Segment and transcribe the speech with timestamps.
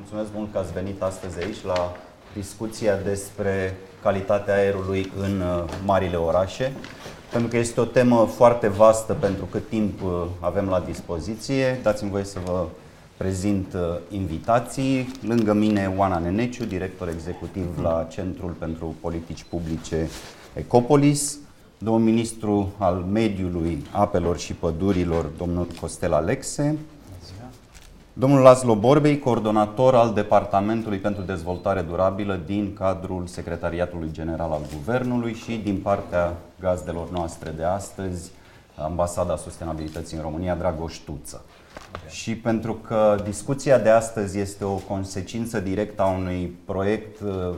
[0.00, 1.96] mulțumesc mult că ați venit astăzi aici la
[2.34, 6.72] discuția despre calitatea aerului în uh, marile orașe,
[7.30, 11.80] pentru că este o temă foarte vastă pentru cât timp uh, avem la dispoziție.
[11.82, 12.66] Dați-mi voie să vă
[13.16, 15.12] prezint uh, invitații.
[15.26, 20.08] Lângă mine Oana Neneciu, director executiv la Centrul pentru Politici Publice
[20.54, 21.38] Ecopolis,
[21.78, 26.78] domnul ministru al Mediului, Apelor și Pădurilor, domnul Costel Alexe,
[28.12, 35.34] Domnul Laszlo Borbei, coordonator al Departamentului pentru Dezvoltare Durabilă din cadrul Secretariatului General al Guvernului
[35.34, 38.30] și din partea gazdelor noastre de astăzi,
[38.76, 41.44] Ambasada Sustenabilității în România, Dragoș Tuță.
[42.08, 47.54] Și pentru că discuția de astăzi este o consecință directă a unui proiect uh,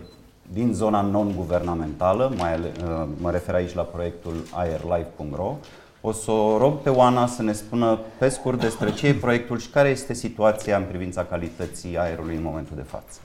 [0.52, 5.56] din zona non-guvernamentală, mai ale, uh, mă refer aici la proiectul airlife.ro,
[6.04, 9.58] o să o rog pe Oana să ne spună pe scurt despre ce e proiectul
[9.58, 13.20] și care este situația în privința calității aerului în momentul de față.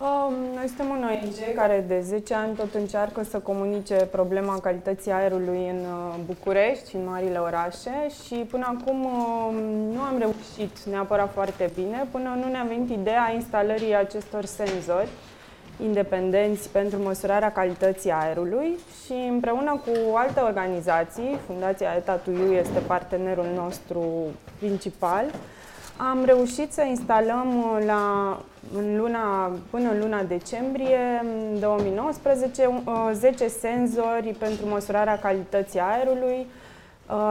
[0.00, 5.10] Um, noi suntem un ONG care de 10 ani tot încearcă să comunice problema calității
[5.10, 9.54] aerului în uh, București și în marile orașe și până acum um,
[9.92, 15.08] nu am reușit neapărat foarte bine până nu ne-a venit ideea instalării acestor senzori
[15.82, 24.02] independenți pentru măsurarea calității aerului și împreună cu alte organizații, Fundația ETA2U este partenerul nostru
[24.58, 25.24] principal,
[25.96, 28.36] am reușit să instalăm la,
[28.74, 31.24] în luna, până în luna decembrie
[31.60, 36.67] 2019 10 uh, senzori pentru măsurarea calității aerului, Uh,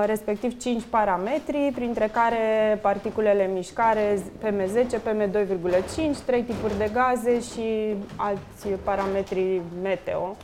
[0.05, 8.67] respectiv 5 parametri, printre care particulele mișcare PM10, PM2,5, 3 tipuri de gaze și alți
[8.83, 10.35] parametri meteo.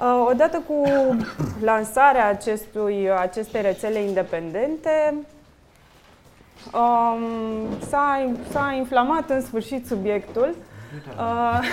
[0.00, 0.82] Uh, odată cu
[1.60, 5.14] lansarea acestui, acestei rețele independente,
[6.72, 7.20] um,
[7.88, 10.54] s-a, s-a inflamat în sfârșit subiectul.
[11.18, 11.60] Uh,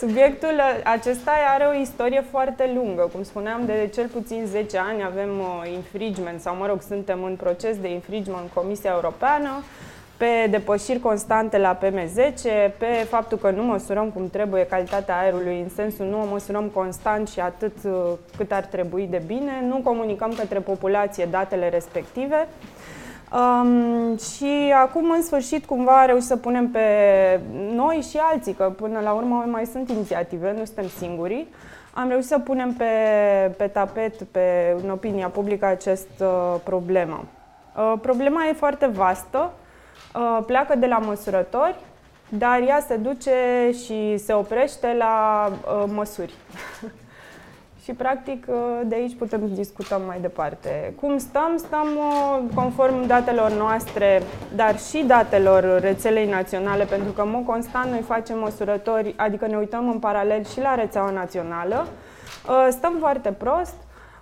[0.00, 3.10] Subiectul acesta are o istorie foarte lungă.
[3.12, 7.36] Cum spuneam, de cel puțin 10 ani avem uh, infringement, sau mă rog, suntem în
[7.36, 9.50] proces de infringement în Comisia Europeană,
[10.16, 12.42] pe depășiri constante la PM10,
[12.78, 17.28] pe faptul că nu măsurăm cum trebuie calitatea aerului, în sensul nu o măsurăm constant
[17.28, 17.92] și atât uh,
[18.36, 22.48] cât ar trebui de bine, nu comunicăm către populație datele respective.
[23.32, 26.80] Um, și acum, în sfârșit, cumva reușit să punem pe
[27.72, 31.46] noi și alții, că până la urmă mai sunt inițiative, nu suntem singuri.
[31.94, 32.84] Am reușit să punem pe,
[33.56, 37.24] pe tapet, pe, în opinia publică, această uh, problemă.
[37.76, 39.52] Uh, problema e foarte vastă,
[40.14, 41.76] uh, pleacă de la măsurători,
[42.28, 46.34] dar ea se duce și se oprește la uh, măsuri.
[47.90, 50.94] și practic uh, de aici putem discuta mai departe.
[51.00, 51.56] Cum stăm?
[51.56, 54.22] Stăm uh, conform datelor noastre,
[54.54, 59.56] dar și datelor rețelei naționale, pentru că în mod constant noi facem măsurători, adică ne
[59.56, 61.86] uităm în paralel și la rețeaua națională.
[62.48, 63.74] Uh, stăm foarte prost.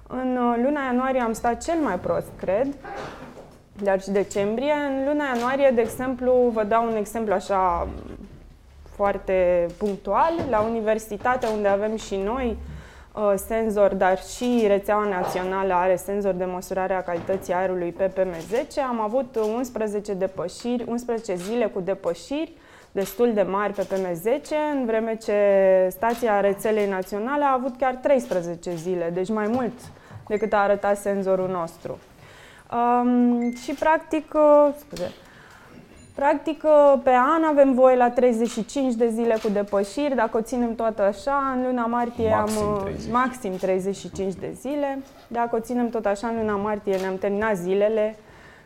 [0.06, 2.66] În luna ianuarie am stat cel mai prost, cred,
[3.82, 4.72] dar și decembrie.
[4.72, 7.88] În luna ianuarie, de exemplu, vă dau un exemplu așa
[8.94, 12.77] foarte punctual, la universitate unde avem și noi Uh,
[13.46, 18.82] senzor, dar și rețeaua națională are senzor de măsurare a calității aerului pe PM10.
[18.88, 22.52] Am avut 11 depășiri, 11 zile cu depășiri
[22.92, 25.34] destul de mari pe PM10, în vreme ce
[25.90, 29.72] stația rețelei naționale a avut chiar 13 zile, deci mai mult
[30.28, 31.98] decât a arătat senzorul nostru.
[32.72, 35.12] Um, și practic, uh, scuze,
[36.18, 40.14] Practic, uh, pe an avem voie la 35 de zile cu depășiri.
[40.14, 43.10] Dacă o ținem toată așa, în luna martie maxim am 30.
[43.10, 44.98] maxim 35 de zile.
[45.28, 48.16] Dacă o ținem tot așa, în luna martie ne-am terminat zilele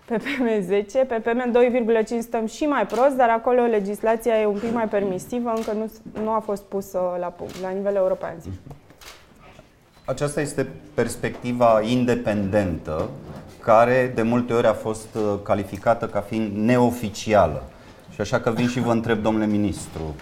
[0.05, 1.07] pe PM10.
[1.09, 5.73] Pe PM2,5 stăm și mai prost, dar acolo legislația e un pic mai permisivă, încă
[5.73, 5.91] nu,
[6.23, 8.35] nu a fost pusă la punct, la nivel european.
[10.05, 13.09] Aceasta este perspectiva independentă
[13.63, 17.63] care de multe ori a fost uh, calificată ca fiind neoficială.
[18.15, 20.15] Și așa că vin și vă întreb, domnule ministru,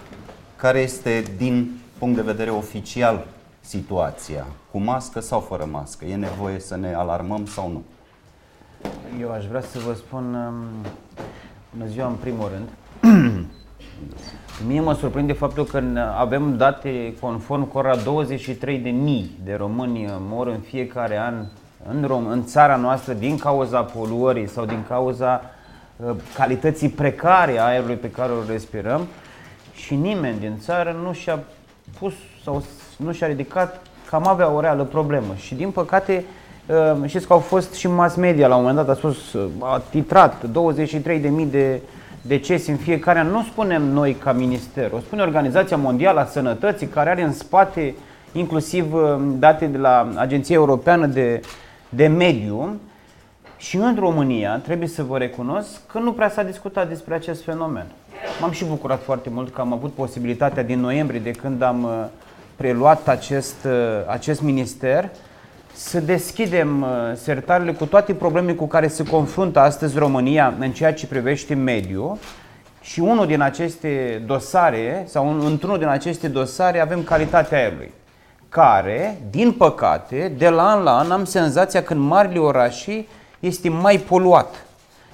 [0.55, 3.25] care este din punct de vedere oficial
[3.61, 4.45] situația?
[4.71, 6.05] Cu mască sau fără mască?
[6.05, 7.83] E nevoie să ne alarmăm sau nu?
[9.19, 10.89] Eu aș vrea să vă spun um,
[11.75, 12.69] bună ziua în primul rând.
[14.67, 15.83] Mie mă surprinde faptul că
[16.17, 21.45] avem date conform cărora 23 de mii de români mor în fiecare an
[21.89, 25.41] în, Rom- în țara noastră din cauza poluării sau din cauza
[25.95, 29.07] uh, calității precare a aerului pe care îl respirăm
[29.73, 31.39] și nimeni din țară nu și-a
[31.99, 32.13] pus
[32.43, 32.63] sau
[32.97, 35.33] nu și-a ridicat cam avea o reală problemă.
[35.35, 36.25] Și din păcate,
[36.65, 39.49] uh, știți că au fost și mass media la un moment dat, a spus, uh,
[39.59, 41.81] a titrat 23.000 de,
[42.21, 46.87] decese în fiecare an, nu spunem noi ca minister, o spune Organizația Mondială a Sănătății,
[46.87, 47.95] care are în spate
[48.31, 51.41] inclusiv uh, date de la Agenția Europeană de,
[51.95, 52.79] de Mediu.
[53.57, 57.85] Și în România, trebuie să vă recunosc că nu prea s-a discutat despre acest fenomen.
[58.41, 62.05] M-am și bucurat foarte mult că am avut posibilitatea din noiembrie, de când am uh,
[62.55, 63.71] preluat acest, uh,
[64.07, 65.09] acest minister,
[65.73, 70.93] să deschidem uh, sertarele cu toate problemele cu care se confruntă astăzi România în ceea
[70.93, 72.17] ce privește mediul
[72.81, 77.91] și unul din aceste dosare, sau într-unul din aceste dosare, avem calitatea aerului,
[78.51, 83.05] care, din păcate, de la an la an am senzația că în marile orașe
[83.39, 84.65] este mai poluat.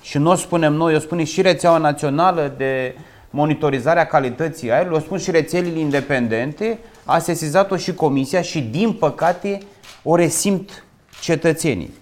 [0.02, 2.96] Și nu o spunem noi, o spune și rețeaua națională de
[3.30, 8.94] monitorizare a calității aerului, o spun și rețelele independente, a sesizat-o și comisia și, din
[8.94, 9.60] păcate,
[10.04, 10.84] o resimt
[11.22, 11.94] cetățenii.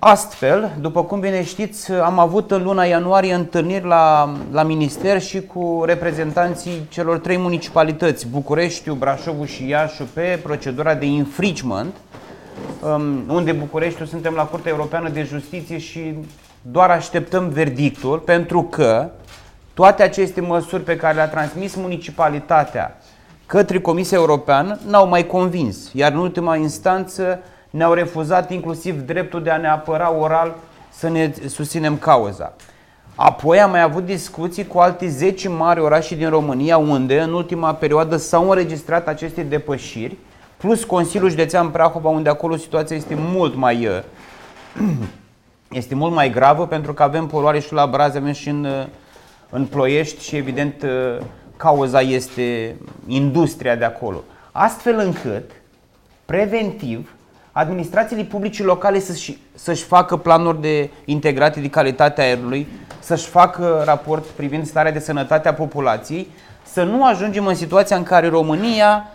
[0.00, 5.42] Astfel, după cum bine știți, am avut în luna ianuarie întâlniri la, la minister și
[5.42, 11.94] cu reprezentanții celor trei municipalități, Bucureștiu, Brașovul și Iașu, pe procedura de infringement,
[12.82, 16.14] um, unde Bucureștiu suntem la Curtea Europeană de Justiție și
[16.62, 19.10] doar așteptăm verdictul, pentru că
[19.74, 22.98] toate aceste măsuri pe care le-a transmis municipalitatea
[23.46, 27.38] către Comisia Europeană n-au mai convins, iar în ultima instanță
[27.78, 30.56] ne-au refuzat inclusiv dreptul de a ne apăra oral
[30.88, 32.52] să ne susținem cauza.
[33.14, 37.74] Apoi am mai avut discuții cu alte 10 mari orașe din România unde în ultima
[37.74, 40.16] perioadă s-au înregistrat aceste depășiri,
[40.56, 44.02] plus Consiliul Județean Prahova unde acolo situația este mult mai uh,
[45.80, 48.86] este mult mai gravă pentru că avem poluare și la Brazi, avem și în, uh,
[49.50, 51.24] în Ploiești și evident uh,
[51.56, 52.76] cauza este
[53.06, 54.22] industria de acolo.
[54.52, 55.50] Astfel încât,
[56.24, 57.12] preventiv,
[57.58, 62.66] administrațiile publice locale să-și, să-și facă planuri de integrate de calitatea aerului,
[62.98, 66.28] să-și facă raport privind starea de sănătate a populației,
[66.62, 69.06] să nu ajungem în situația în care România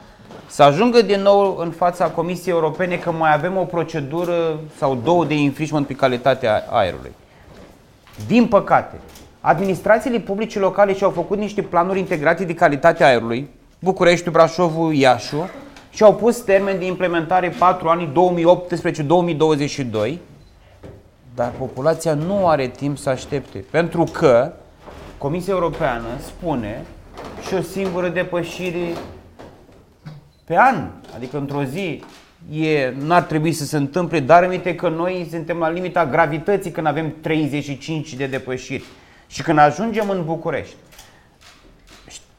[0.48, 5.26] să ajungă din nou în fața Comisiei Europene că mai avem o procedură sau două
[5.26, 7.12] de infringement pe calitatea aerului.
[8.28, 8.96] Din păcate,
[9.42, 13.50] administrațiile publice locale și-au făcut niște planuri integrate de calitate aerului,
[13.80, 15.50] București, Brașovul, Iașu,
[15.94, 18.12] și au pus termen de implementare 4 ani
[20.12, 20.14] 2018-2022,
[21.36, 24.54] dar populația nu are timp să aștepte, pentru că
[25.18, 26.86] Comisia Europeană spune
[27.48, 28.94] și o singură depășire
[30.44, 32.04] pe an, adică într-o zi
[32.52, 36.88] e, n-ar trebui să se întâmple, dar aminte că noi suntem la limita gravității când
[36.88, 38.84] avem 35 de depășiri.
[39.28, 40.76] Și când ajungem în București,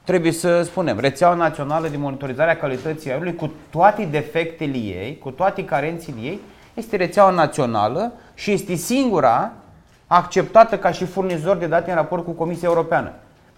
[0.05, 5.31] trebuie să spunem, rețeaua națională de monitorizare a calității aerului cu toate defectele ei, cu
[5.31, 6.41] toate carențele ei,
[6.75, 9.53] este rețeaua națională și este singura
[10.07, 13.13] acceptată ca și furnizor de date în raport cu Comisia Europeană.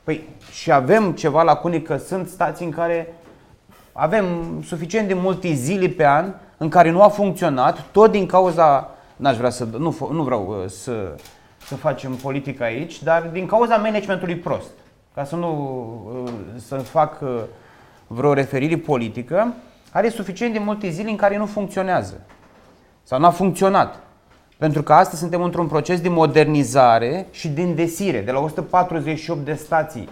[0.04, 3.14] Păi și avem ceva lacune că sunt stații în care
[3.92, 4.24] avem
[4.66, 9.36] suficient de multe zile pe an în care nu a funcționat, tot din cauza, n-aș
[9.36, 11.16] vrea să, nu, nu vreau uh, să
[11.66, 14.70] să facem politică aici, dar din cauza managementului prost,
[15.16, 15.50] ca să nu
[16.24, 16.32] uh,
[16.66, 17.42] să fac uh,
[18.06, 19.54] vreo referire politică,
[19.92, 22.20] are suficient de multe zile în care nu funcționează
[23.02, 24.00] sau nu a funcționat.
[24.58, 28.20] Pentru că astăzi suntem într-un proces de modernizare și de îndesire.
[28.20, 30.08] De la 148 de stații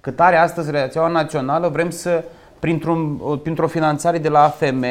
[0.00, 2.24] cât are astăzi rețeaua națională, vrem să,
[2.58, 4.84] printr-un, printr-o finanțare de la AFM,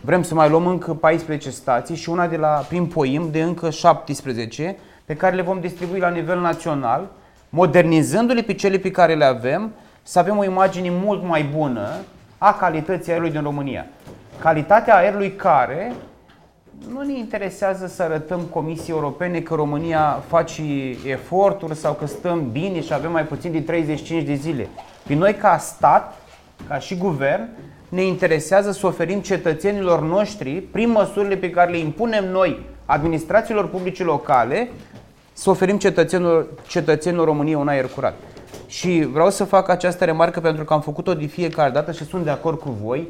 [0.00, 3.70] vrem să mai luăm încă 14 stații și una de la, prin POIM de încă
[3.70, 7.10] 17 pe care le vom distribui la nivel național,
[7.54, 11.88] modernizându-le pe cele pe care le avem, să avem o imagine mult mai bună
[12.38, 13.86] a calității aerului din România.
[14.40, 15.92] Calitatea aerului care
[16.92, 20.62] nu ne interesează să arătăm Comisiei Europene că România face
[21.06, 24.68] eforturi sau că stăm bine și avem mai puțin de 35 de zile.
[25.06, 26.14] Pe noi ca stat,
[26.68, 27.48] ca și guvern,
[27.88, 34.04] ne interesează să oferim cetățenilor noștri, prin măsurile pe care le impunem noi administrațiilor publice
[34.04, 34.68] locale,
[35.32, 38.14] să oferim cetățenilor, cetățenilor României un aer curat.
[38.66, 42.24] Și vreau să fac această remarcă pentru că am făcut-o de fiecare dată și sunt
[42.24, 43.08] de acord cu voi.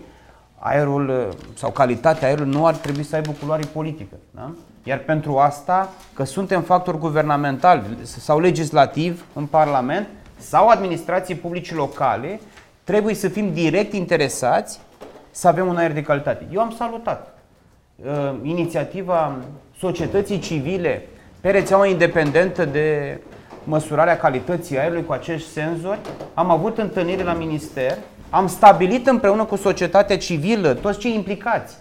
[0.59, 4.15] Aerul sau calitatea aerului nu ar trebui să aibă culoare politică.
[4.31, 4.53] Da?
[4.83, 12.41] Iar pentru asta, că suntem factori guvernamentali sau legislativ în Parlament sau administrații publice locale,
[12.85, 14.81] trebuie să fim direct interesați
[15.31, 16.47] să avem un aer de calitate.
[16.53, 17.39] Eu am salutat
[18.05, 19.37] uh, inițiativa
[19.79, 21.07] societății civile
[21.43, 23.19] pe rețeaua independentă de
[23.65, 25.99] măsurarea calității aerului cu acești senzori.
[26.35, 27.97] Am avut întâlniri la minister,
[28.31, 31.77] am stabilit împreună cu societatea civilă, toți cei implicați,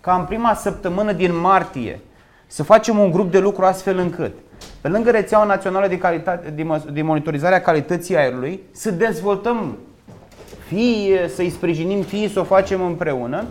[0.00, 2.00] ca în prima săptămână din martie
[2.46, 4.32] să facem un grup de lucru astfel încât
[4.80, 9.78] pe lângă rețeaua națională de, calitate, de, de monitorizare a calității aerului, să dezvoltăm,
[10.66, 13.44] fie să-i sprijinim, fie să o facem împreună,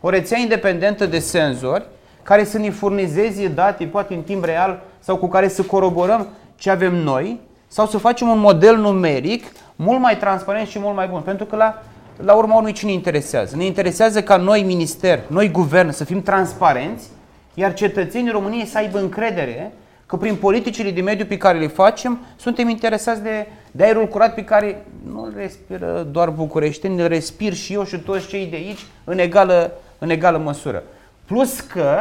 [0.00, 1.86] o rețea independentă de senzori
[2.22, 6.26] care să ne furnizeze date, poate în timp real, sau cu care să coroborăm
[6.56, 9.44] ce avem noi, sau să facem un model numeric
[9.76, 11.20] mult mai transparent și mult mai bun.
[11.20, 11.82] Pentru că la,
[12.16, 13.56] la urma urmei ce ne interesează?
[13.56, 17.08] Ne interesează ca noi minister, noi guvern să fim transparenți,
[17.54, 19.72] iar cetățenii României să aibă încredere
[20.06, 24.34] că prin politicile de mediu pe care le facem, suntem interesați de, de aerul curat
[24.34, 28.56] pe care nu îl respiră doar bucureșteni, îl respir și eu și toți cei de
[28.56, 30.82] aici în egală, în egală măsură.
[31.24, 31.98] Plus că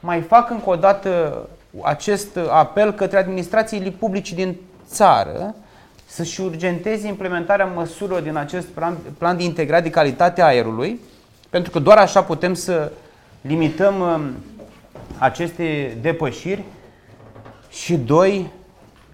[0.00, 1.42] mai fac încă o dată
[1.82, 4.56] acest apel către administrațiile publice din
[4.88, 5.54] țară
[6.06, 11.00] să-și urgenteze implementarea măsurilor din acest plan, plan de integrat de calitate a aerului,
[11.50, 12.92] pentru că doar așa putem să
[13.40, 14.34] limităm um,
[15.18, 16.64] aceste depășiri
[17.70, 18.50] și doi,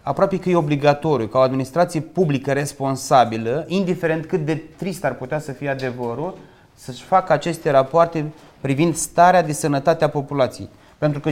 [0.02, 5.38] aproape că e obligatoriu ca o administrație publică responsabilă, indiferent cât de trist ar putea
[5.38, 6.38] să fie adevărul,
[6.74, 8.24] să-și facă aceste rapoarte
[8.60, 10.68] privind starea de sănătate a populației.
[10.98, 11.28] Pentru că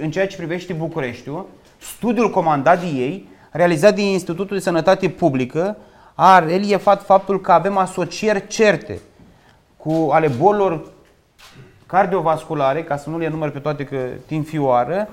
[0.00, 1.46] în ceea ce privește Bucureștiul,
[1.78, 5.76] studiul comandat de ei, realizat de Institutul de Sănătate Publică,
[6.14, 8.98] a reliefat faptul că avem asocieri certe
[9.76, 10.86] cu ale bolilor
[11.86, 13.96] cardiovasculare, ca să nu le număr pe toate că
[14.26, 15.08] timp fioară,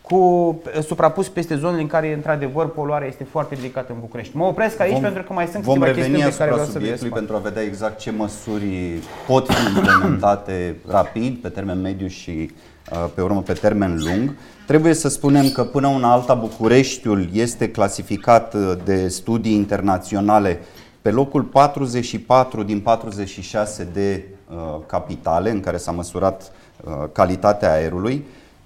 [0.00, 4.36] cu suprapus peste zonele în care, într-adevăr, poluarea este foarte ridicată în București.
[4.36, 7.12] Mă opresc aici vom, pentru că mai sunt câteva chestiuni pe care vreau să subiectului
[7.12, 12.71] pentru a vedea exact ce măsuri pot fi implementate rapid, pe termen mediu și uh,
[13.14, 14.34] pe urmă pe termen lung.
[14.66, 20.60] Trebuie să spunem că până una alta Bucureștiul este clasificat uh, de studii internaționale
[21.02, 26.52] pe locul 44 din 46 de uh, capitale în care s-a măsurat
[26.84, 28.24] uh, calitatea aerului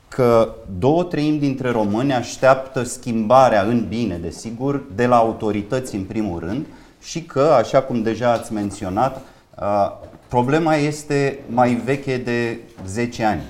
[0.09, 6.39] că două treimi dintre români așteaptă schimbarea în bine, desigur, de la autorități în primul
[6.39, 6.67] rând
[7.03, 9.21] și că, așa cum deja ați menționat,
[10.29, 13.43] problema este mai veche de 10 ani.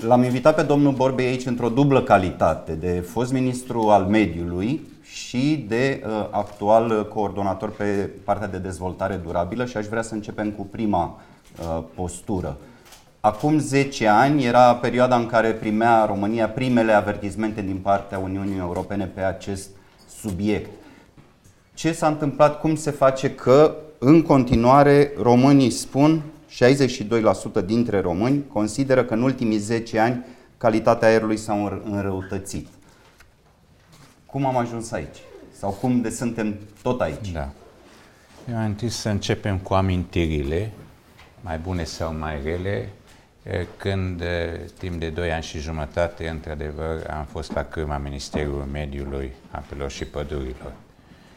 [0.00, 5.64] L-am invitat pe domnul Borbe aici într-o dublă calitate, de fost ministru al mediului și
[5.68, 10.62] de uh, actual coordonator pe partea de dezvoltare durabilă și aș vrea să începem cu
[10.62, 11.20] prima
[11.60, 12.56] uh, postură.
[13.20, 19.04] Acum 10 ani era perioada în care primea România primele avertizmente din partea Uniunii Europene
[19.04, 19.68] pe acest
[20.20, 20.70] subiect.
[21.74, 22.60] Ce s-a întâmplat?
[22.60, 26.22] Cum se face că în continuare românii spun,
[27.60, 30.24] 62% dintre români consideră că în ultimii 10 ani
[30.56, 32.68] calitatea aerului s-a înrăutățit.
[34.26, 35.18] Cum am ajuns aici?
[35.58, 37.32] Sau cum de suntem tot aici?
[37.32, 37.50] Da.
[38.50, 40.72] Eu am întâi să începem cu amintirile,
[41.40, 42.88] mai bune sau mai rele,
[43.76, 44.22] când
[44.78, 50.04] timp de 2 ani și jumătate, într-adevăr, am fost la cârma Ministerului Mediului, Apelor și
[50.04, 50.72] Pădurilor.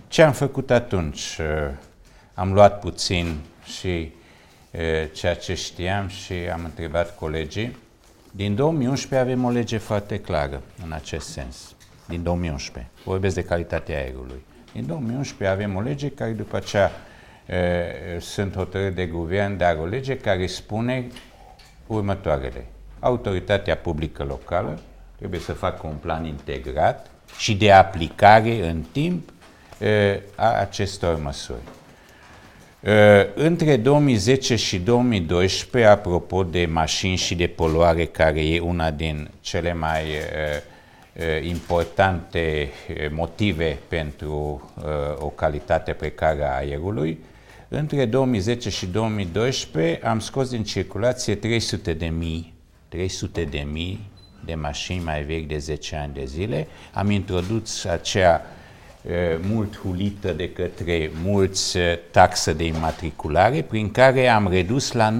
[0.07, 1.39] Ce am făcut atunci?
[2.33, 3.35] Am luat puțin
[3.79, 4.11] și
[5.13, 7.77] ceea ce știam și am întrebat colegii.
[8.31, 11.75] Din 2011 avem o lege foarte clară în acest sens.
[12.07, 12.91] Din 2011.
[13.03, 14.45] Vorbesc de calitatea aerului.
[14.73, 16.91] Din 2011 avem o lege care după aceea
[17.45, 21.07] e, sunt hotărâri de guvern, dar o lege care spune
[21.87, 22.65] următoarele.
[22.99, 24.79] Autoritatea publică locală
[25.17, 29.29] trebuie să facă un plan integrat și de aplicare în timp
[30.35, 31.61] a acestor măsuri.
[33.35, 39.73] Între 2010 și 2012, apropo de mașini și de poluare, care e una din cele
[39.73, 40.03] mai
[41.41, 42.69] importante
[43.11, 44.71] motive pentru
[45.17, 47.19] o calitate precară a aerului,
[47.67, 52.53] între 2010 și 2012 am scos din circulație 300 de mii,
[52.87, 54.09] 300 de mii
[54.45, 56.67] de mașini mai vechi de 10 ani de zile.
[56.93, 58.41] Am introdus acea
[59.41, 61.77] mult hulită de către mulți
[62.11, 65.17] taxă de imatriculare, prin care am redus la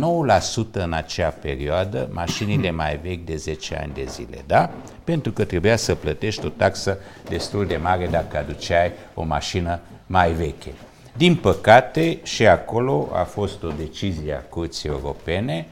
[0.69, 4.69] 9% în acea perioadă mașinile mai vechi de 10 ani de zile, da?
[5.03, 6.97] Pentru că trebuia să plătești o taxă
[7.29, 10.71] destul de mare dacă aduceai o mașină mai veche.
[11.17, 15.65] Din păcate, și acolo a fost o decizie a Curții Europene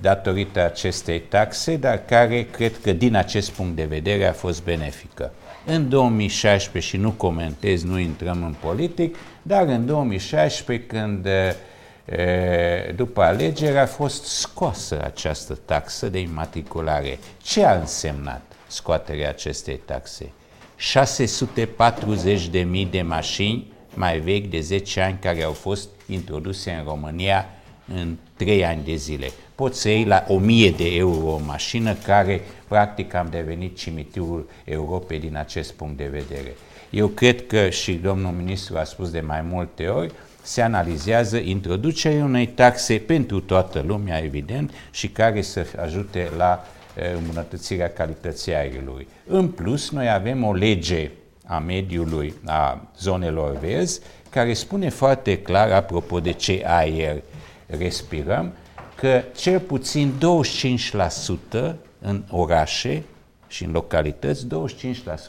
[0.00, 5.32] datorită acestei taxe, dar care cred că din acest punct de vedere a fost benefică.
[5.64, 11.28] În 2016, și nu comentez, nu intrăm în politic, dar în 2016, când
[12.96, 17.18] după alegeri a fost scoasă această taxă de imatriculare.
[17.42, 20.32] Ce a însemnat scoaterea acestei taxe?
[20.78, 27.46] 640.000 de mașini mai vechi de 10 ani care au fost introduse în România
[27.94, 29.30] în 3 ani de zile.
[29.54, 32.40] Poți să iei la 1000 de euro o mașină care
[32.72, 36.54] practic am devenit cimitirul Europei din acest punct de vedere.
[36.90, 40.12] Eu cred că și domnul ministru a spus de mai multe ori,
[40.42, 46.64] se analizează introducerea unei taxe pentru toată lumea, evident, și care să ajute la
[47.16, 49.06] îmbunătățirea calității aerului.
[49.26, 51.10] În plus, noi avem o lege
[51.46, 54.00] a mediului, a zonelor verzi,
[54.30, 57.22] care spune foarte clar, apropo de ce aer
[57.66, 58.52] respirăm,
[58.94, 60.12] că cel puțin
[61.52, 63.02] 25% în orașe
[63.48, 64.48] și în localități, 25%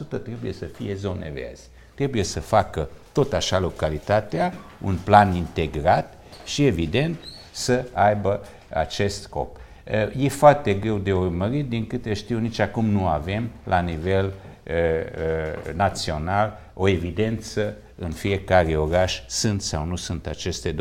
[0.08, 1.68] trebuie să fie zone verzi.
[1.94, 6.14] Trebuie să facă tot așa localitatea un plan integrat
[6.44, 7.18] și, evident,
[7.52, 9.56] să aibă acest scop.
[10.18, 14.32] E foarte greu de urmărit, din câte știu, nici acum nu avem la nivel
[15.74, 20.76] național o evidență în fiecare oraș sunt sau nu sunt aceste 25%.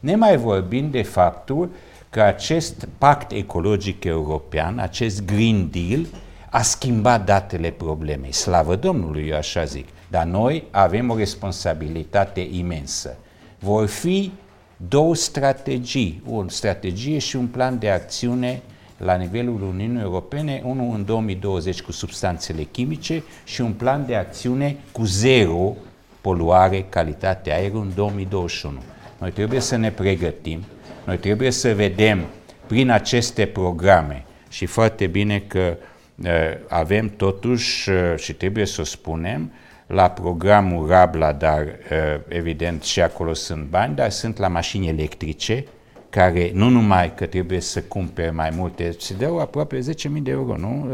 [0.00, 1.70] Ne mai vorbim de faptul
[2.12, 6.06] că acest pact ecologic european, acest Green Deal,
[6.50, 8.32] a schimbat datele problemei.
[8.32, 9.88] Slavă Domnului, eu așa zic.
[10.10, 13.16] Dar noi avem o responsabilitate imensă.
[13.58, 14.32] Vor fi
[14.76, 18.62] două strategii, o strategie și un plan de acțiune
[18.96, 24.76] la nivelul Uniunii Europene, unul în 2020 cu substanțele chimice și un plan de acțiune
[24.92, 25.74] cu zero
[26.20, 28.78] poluare, calitate aerului în 2021.
[29.18, 30.64] Noi trebuie să ne pregătim,
[31.04, 32.26] noi trebuie să vedem
[32.66, 35.76] prin aceste programe și foarte bine că
[36.24, 36.28] uh,
[36.68, 39.52] avem totuși, uh, și trebuie să o spunem,
[39.86, 45.64] la programul Rabla, dar uh, evident și acolo sunt bani, dar sunt la mașini electrice,
[46.10, 49.84] care nu numai că trebuie să cumpere mai multe, se dau aproape 10.000
[50.22, 50.90] de euro, nu?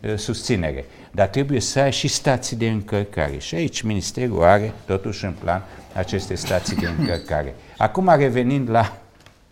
[0.00, 0.18] Mai.
[0.18, 0.84] Susținere.
[1.10, 3.38] Dar trebuie să ai și stații de încărcare.
[3.38, 7.54] Și aici Ministerul are totuși în plan aceste stații de încărcare.
[7.76, 9.03] Acum revenind la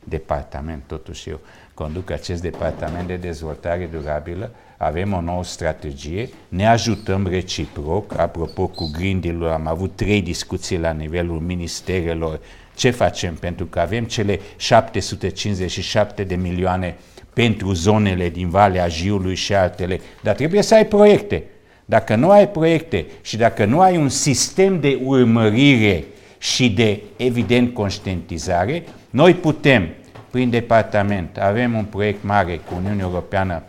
[0.04, 1.40] departament, totuși eu
[1.74, 8.90] conduc acest departament de dezvoltare durabilă, avem o nouă strategie, ne ajutăm reciproc, apropo cu
[8.92, 12.40] Green Deal am avut trei discuții la nivelul ministerelor,
[12.74, 13.34] ce facem?
[13.34, 16.96] Pentru că avem cele 757 de milioane
[17.32, 21.44] pentru zonele din Valea Jiului și altele, dar trebuie să ai proiecte.
[21.84, 26.04] Dacă nu ai proiecte și dacă nu ai un sistem de urmărire
[26.38, 29.88] și de, evident, conștientizare, noi putem,
[30.30, 33.62] prin departament, avem un proiect mare cu Uniunea Europeană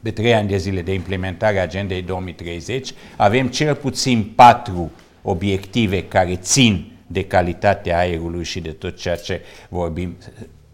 [0.00, 6.04] de trei ani de zile de implementare a agendei 2030, avem cel puțin patru obiective
[6.04, 10.16] care țin de calitatea aerului și de tot ceea ce vorbim.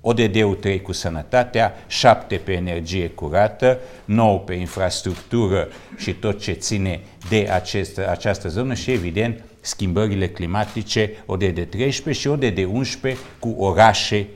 [0.00, 7.00] ODD-ul 3 cu sănătatea, 7 pe energie curată, 9 pe infrastructură și tot ce ține
[7.28, 14.26] de acest, această zonă și, evident, schimbările climatice, ODD 13 și ODD 11 cu orașe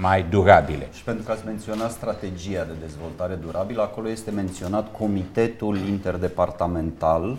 [0.00, 0.88] mai durabile.
[0.94, 7.38] Și pentru că ați menționat strategia de dezvoltare durabilă, acolo este menționat Comitetul Interdepartamental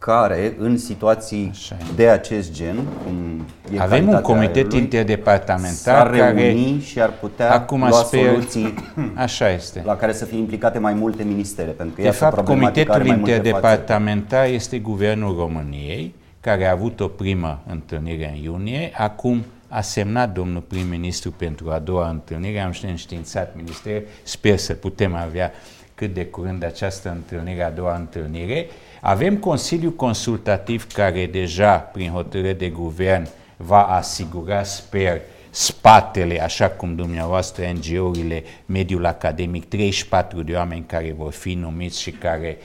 [0.00, 1.76] care, în situații Așa.
[1.94, 7.78] de acest gen, cum e Avem un comitet aerului, interdepartamental care și ar putea acum
[7.78, 8.74] lua sper, soluții
[9.14, 9.82] Așa este.
[9.84, 11.70] la care să fie implicate mai multe ministere.
[11.70, 18.34] Pentru că de fapt, Comitetul Interdepartamental este Guvernul României, care a avut o primă întâlnire
[18.36, 24.56] în iunie, acum a semnat domnul prim-ministru pentru a doua întâlnire, am înștiințat ministerul, sper
[24.56, 25.52] să putem avea
[25.94, 28.66] cât de curând această întâlnire, a doua întâlnire.
[29.00, 36.94] Avem Consiliul Consultativ care deja, prin hotărâre de guvern, va asigura, sper, spatele, așa cum
[36.94, 42.58] dumneavoastră NGO-urile, mediul academic, 34 de oameni care vor fi numiți și care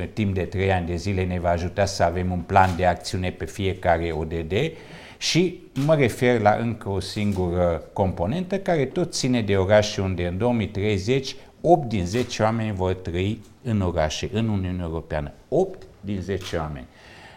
[0.00, 2.86] în timp de 3 ani de zile ne va ajuta să avem un plan de
[2.86, 4.52] acțiune pe fiecare ODD
[5.18, 10.38] și mă refer la încă o singură componentă care tot ține de orașe unde în
[10.38, 15.32] 2030 8 din 10 oameni vor trăi în orașe, în Uniunea Europeană.
[15.48, 16.86] 8 din 10 oameni.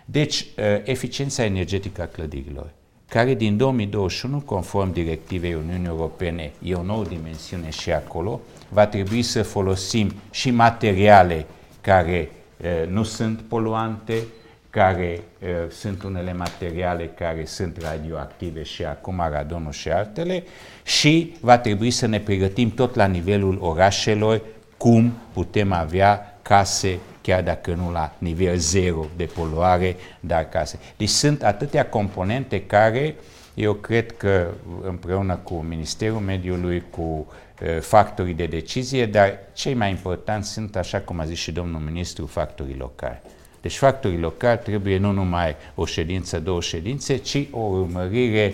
[0.06, 2.70] Deci, uh, eficiența energetică a clădirilor,
[3.10, 9.22] care din 2021, conform directivei Uniunii Europene, e o nouă dimensiune și acolo, va trebui
[9.22, 11.46] să folosim și materiale
[11.82, 12.30] care
[12.62, 14.24] uh, nu sunt poluante,
[14.70, 20.44] care uh, sunt unele materiale care sunt radioactive și acum radonul și altele
[20.84, 24.42] și va trebui să ne pregătim tot la nivelul orașelor
[24.86, 30.80] cum putem avea case, chiar dacă nu la nivel zero de poluare, dar case.
[30.98, 33.16] Deci sunt atâtea componente care
[33.54, 34.48] eu cred că
[34.82, 41.00] împreună cu Ministerul Mediului, cu uh, factorii de decizie, dar cei mai importanți sunt, așa
[41.00, 43.22] cum a zis și domnul ministru, factorii locali.
[43.62, 48.54] Deci factorii locali trebuie nu numai o ședință, două ședințe, ci o urmărire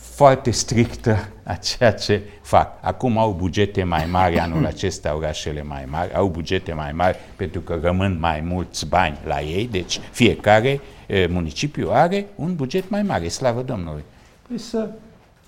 [0.00, 2.78] foarte strictă a ceea ce fac.
[2.80, 7.60] Acum au bugete mai mari, anul acesta orașele mai mari, au bugete mai mari pentru
[7.60, 13.02] că rămân mai mulți bani la ei, deci fiecare e, municipiu are un buget mai
[13.02, 14.02] mare, slavă Domnului.
[14.38, 14.88] Trebuie să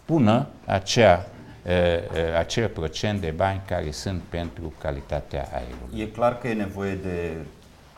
[0.04, 1.26] pună acea,
[1.66, 2.02] e, e,
[2.38, 6.00] acel procent de bani care sunt pentru calitatea aerului.
[6.00, 7.32] E clar că e nevoie de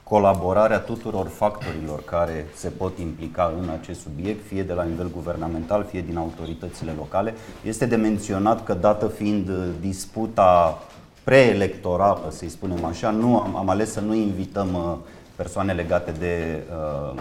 [0.05, 5.85] colaborarea tuturor factorilor care se pot implica în acest subiect, fie de la nivel guvernamental,
[5.85, 7.35] fie din autoritățile locale.
[7.63, 10.83] Este de menționat că, dată fiind disputa
[11.25, 14.97] preelectorală, să-i spunem așa, nu am, am ales să nu invităm uh,
[15.37, 17.21] persoane legate de uh,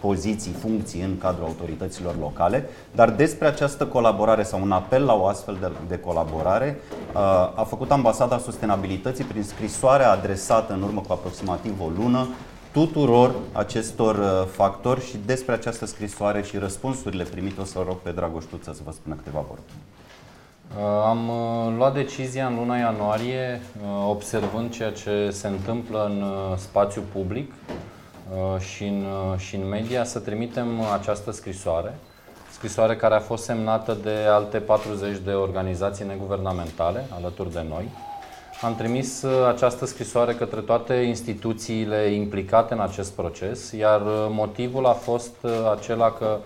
[0.00, 5.26] poziții, funcții în cadrul autorităților locale, dar despre această colaborare sau un apel la o
[5.26, 6.78] astfel de, de colaborare
[7.14, 7.20] uh,
[7.54, 12.28] a făcut Ambasada Sustenabilității prin scrisoarea adresată în urmă cu aproximativ o lună
[12.72, 18.10] tuturor acestor uh, factori și despre această scrisoare și răspunsurile primite o să rog pe
[18.10, 19.62] Dragoș Tuță să vă spună câteva vorbe.
[20.78, 26.24] Uh, am uh, luat decizia în luna ianuarie, uh, observând ceea ce se întâmplă în
[26.56, 27.52] spațiu public
[28.58, 29.06] și în,
[29.36, 31.94] și în media, să trimitem această scrisoare.
[32.50, 37.88] Scrisoare care a fost semnată de alte 40 de organizații neguvernamentale alături de noi.
[38.62, 45.34] Am trimis această scrisoare către toate instituțiile implicate în acest proces, iar motivul a fost
[45.76, 46.38] acela că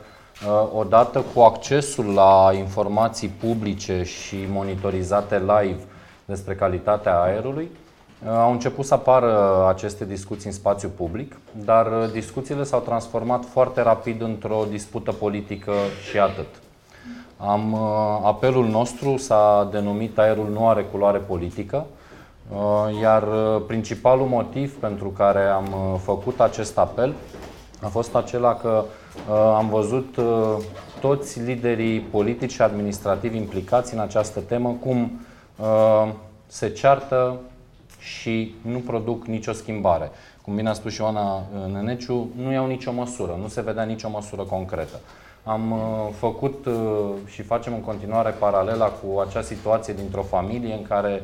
[0.47, 5.81] Uh, odată cu accesul la informații publice și monitorizate live
[6.25, 7.88] despre calitatea aerului, uh,
[8.27, 13.83] au început să apară aceste discuții în spațiu public, dar uh, discuțiile s-au transformat foarte
[13.83, 15.73] rapid într-o dispută politică
[16.11, 16.47] și atât.
[17.37, 17.75] Am,
[18.25, 21.87] apelul nostru s-a denumit Aerul nu are culoare politică,
[23.01, 23.25] iar
[23.67, 27.15] principalul motiv pentru care am făcut acest apel
[27.83, 28.85] a fost acela că
[29.27, 30.57] Uh, am văzut uh,
[31.01, 35.21] toți liderii politici și administrativi implicați în această temă cum
[35.57, 36.09] uh,
[36.47, 37.41] se ceartă
[38.09, 40.11] și nu produc nicio schimbare.
[40.43, 41.43] Cum bine a spus și Ioana
[41.73, 45.01] Neneciu, nu iau nicio măsură, nu se vedea nicio măsură concretă.
[45.45, 45.75] Am
[46.19, 46.67] făcut
[47.27, 51.23] și facem în continuare paralela cu acea situație dintr-o familie în care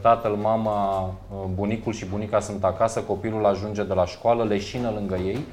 [0.00, 1.10] tatăl, mama,
[1.54, 5.44] bunicul și bunica sunt acasă, copilul ajunge de la școală, leșină lângă ei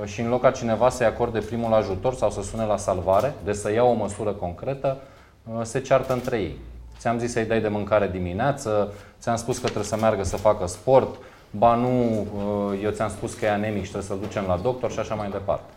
[0.00, 3.34] Uh, și în loc ca cineva să-i acorde primul ajutor sau să sune la salvare,
[3.44, 4.96] de să ia o măsură concretă,
[5.44, 6.56] uh, se ceartă între ei.
[6.98, 10.66] Ți-am zis să-i dai de mâncare dimineață, ți-am spus că trebuie să meargă să facă
[10.66, 11.16] sport,
[11.50, 14.90] ba nu, uh, eu ți-am spus că e anemic și trebuie să-l ducem la doctor
[14.90, 15.70] și așa mai departe.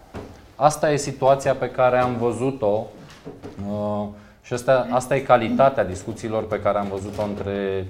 [0.55, 2.85] Asta e situația pe care am văzut-o
[4.41, 7.87] și asta, asta e calitatea discuțiilor pe care am văzut-o între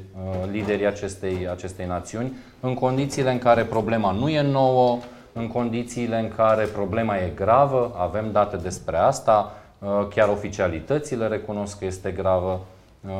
[0.51, 4.97] liderii acestei, acestei națiuni, în condițiile în care problema nu e nouă,
[5.33, 11.79] în condițiile în care problema e gravă, avem date despre asta, uh, chiar oficialitățile recunosc
[11.79, 12.78] că este gravă uh,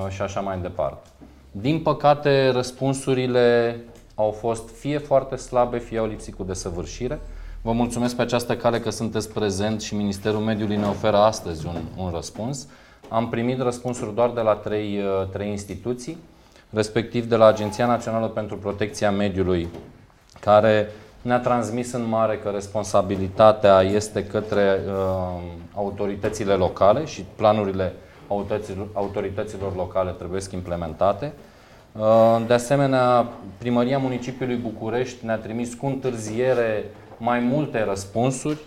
[0.10, 1.08] și așa mai departe.
[1.52, 3.80] Din păcate, răspunsurile
[4.16, 7.20] au fost fie foarte slabe, fie au lipsit cu desăvârșire.
[7.62, 11.76] Vă mulțumesc pe această cale că sunteți prezent și Ministerul Mediului ne oferă astăzi un,
[11.98, 12.68] un răspuns.
[13.10, 16.18] Am primit răspunsuri doar de la trei, uh, trei instituții,
[16.70, 19.68] respectiv de la Agenția Națională pentru Protecția Mediului,
[20.40, 20.90] care
[21.22, 25.42] ne-a transmis în mare că responsabilitatea este către uh,
[25.76, 28.09] autoritățile locale și planurile autorităților,
[28.94, 31.34] autorităților locale trebuie să implementate.
[31.92, 36.86] Uh, de asemenea, Primăria Municipiului București ne-a trimis cu întârziere
[37.18, 38.60] mai multe răspunsuri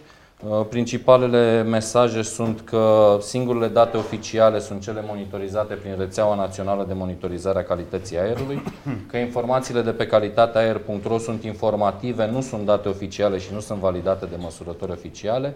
[0.49, 6.93] Uh, principalele mesaje sunt că singurele date oficiale sunt cele monitorizate prin rețeaua națională de
[6.93, 8.63] monitorizare a calității aerului,
[9.11, 14.27] că informațiile de pe calitateaer.ro sunt informative, nu sunt date oficiale și nu sunt validate
[14.27, 15.55] de măsurători oficiale.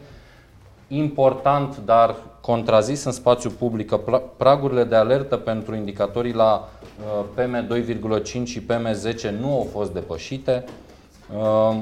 [0.89, 6.69] Important, dar contrazis în spațiu public, că pragurile de alertă pentru indicatorii la
[7.19, 10.65] uh, PM2,5 și PM10 nu au fost depășite.
[11.39, 11.77] Uh,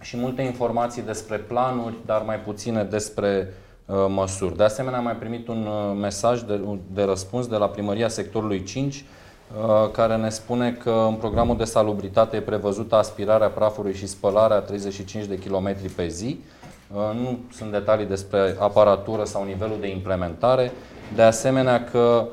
[0.00, 3.54] și multe informații despre planuri, dar mai puține despre
[3.86, 4.56] uh, măsuri.
[4.56, 6.60] De asemenea, am mai primit un uh, mesaj de,
[6.92, 11.64] de răspuns de la primăria sectorului 5 uh, care ne spune că în programul de
[11.64, 16.40] salubritate e prevăzută aspirarea prafului și spălarea 35 de km pe zi.
[16.94, 20.72] Nu sunt detalii despre aparatură sau nivelul de implementare.
[21.14, 22.26] De asemenea că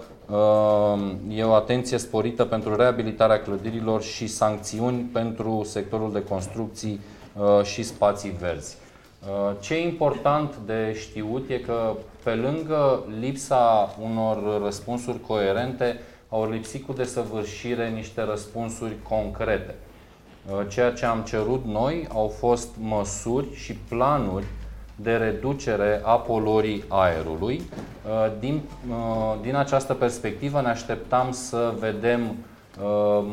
[1.30, 7.00] e o atenție sporită pentru reabilitarea clădirilor și sancțiuni pentru sectorul de construcții
[7.40, 8.78] Uh, și spații verzi.
[9.22, 16.50] Uh, ce e important de știut e că pe lângă lipsa unor răspunsuri coerente, au
[16.50, 19.76] lipsit cu desăvârșire niște răspunsuri concrete.
[20.52, 24.46] Uh, ceea ce am cerut noi au fost măsuri și planuri
[24.96, 27.62] de reducere a poluării aerului.
[28.40, 28.62] Din,
[29.42, 32.36] din această perspectivă ne așteptam să vedem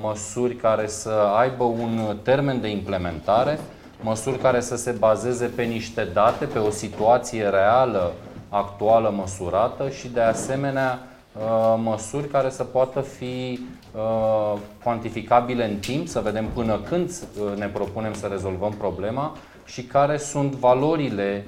[0.00, 3.58] măsuri care să aibă un termen de implementare,
[4.00, 8.12] măsuri care să se bazeze pe niște date, pe o situație reală,
[8.48, 10.98] actuală, măsurată și de asemenea
[11.32, 13.60] uh, măsuri care să poată fi
[13.96, 19.82] uh, cuantificabile în timp, să vedem până când uh, ne propunem să rezolvăm problema și
[19.82, 21.44] care sunt valorile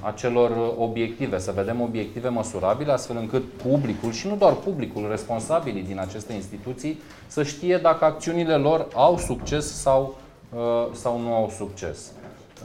[0.00, 5.98] acelor obiective, să vedem obiective măsurabile, astfel încât publicul și nu doar publicul, responsabilii din
[5.98, 10.14] aceste instituții, să știe dacă acțiunile lor au succes sau
[10.54, 12.12] Uh, sau nu au succes.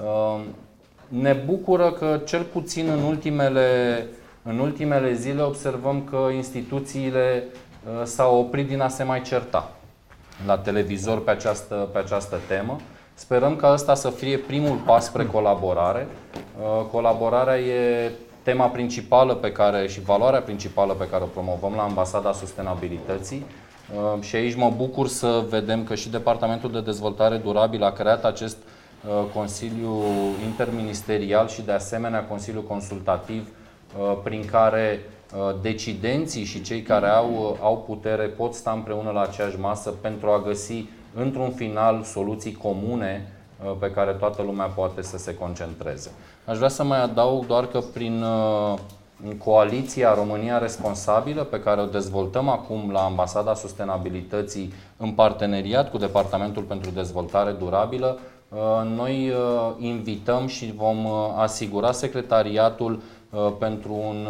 [0.03, 0.41] Uh,
[1.07, 4.07] ne bucură că cel puțin în ultimele,
[4.43, 7.43] în ultimele zile observăm că instituțiile
[7.85, 9.71] uh, s-au oprit din a se mai certa
[10.45, 12.79] la televizor pe această, pe această temă.
[13.13, 16.07] Sperăm ca ăsta să fie primul pas spre colaborare.
[16.91, 18.11] Colaborarea e
[18.43, 23.45] tema principală pe care și valoarea principală pe care o promovăm la Ambasada Sustenabilității
[23.95, 28.25] Uh, și aici mă bucur să vedem că și Departamentul de Dezvoltare Durabilă a creat
[28.25, 30.03] acest uh, Consiliu
[30.45, 33.47] Interministerial și de asemenea Consiliu Consultativ
[33.99, 34.99] uh, prin care
[35.61, 40.41] decidenții și cei care au, au putere pot sta împreună la aceeași masă pentru a
[40.41, 43.31] găsi într-un final soluții comune
[43.79, 46.11] pe care toată lumea poate să se concentreze.
[46.45, 48.23] Aș vrea să mai adaug doar că prin
[49.25, 55.97] în coaliția România Responsabilă, pe care o dezvoltăm acum la Ambasada Sustenabilității în parteneriat cu
[55.97, 58.57] Departamentul pentru Dezvoltare Durabilă, uh,
[58.95, 63.01] noi uh, invităm și vom uh, asigura secretariatul
[63.59, 64.27] pentru un,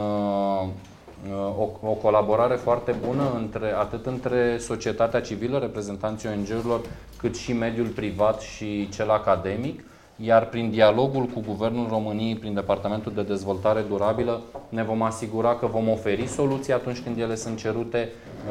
[1.58, 6.82] o, o colaborare foarte bună între, atât între societatea civilă, reprezentanții ONG-urilor,
[7.18, 9.84] cât și mediul privat și cel academic
[10.16, 15.66] iar prin dialogul cu Guvernul României, prin Departamentul de Dezvoltare Durabilă, ne vom asigura că
[15.66, 18.10] vom oferi soluții atunci când ele sunt cerute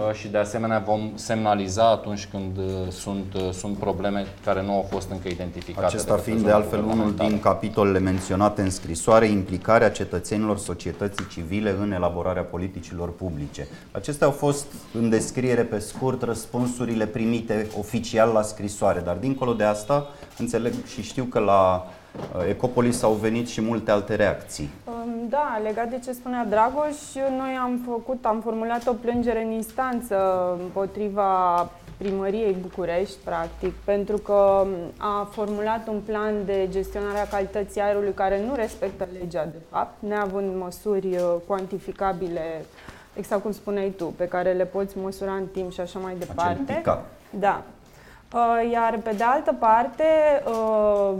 [0.08, 4.72] uh, și de asemenea vom semnaliza atunci când uh, sunt, uh, sunt probleme care nu
[4.72, 5.86] au fost încă identificate.
[5.86, 11.74] Acesta de fiind de altfel unul din capitolele menționate în scrisoare, implicarea cetățenilor societății civile
[11.80, 13.68] în elaborarea politicilor publice.
[13.92, 19.64] Acestea au fost în descriere pe scurt răspunsurile primite oficial la scrisoare, dar dincolo de
[19.64, 20.06] asta
[20.38, 21.59] înțeleg și știu că la uh,
[22.48, 24.70] Ecopolis au venit și multe alte reacții.
[24.84, 29.50] Um, da, legat de ce spunea Dragoș, noi am făcut, am formulat o plângere în
[29.50, 30.16] instanță
[30.60, 38.12] împotriva primăriei București, practic, pentru că a formulat un plan de gestionare a calității aerului
[38.14, 42.64] care nu respectă legea, de fapt, neavând măsuri uh, cuantificabile,
[43.14, 46.80] exact cum spuneai tu, pe care le poți măsura în timp și așa mai departe.
[47.38, 47.79] Da, Uh,
[48.72, 50.04] iar pe de altă parte,
[50.46, 51.14] uh,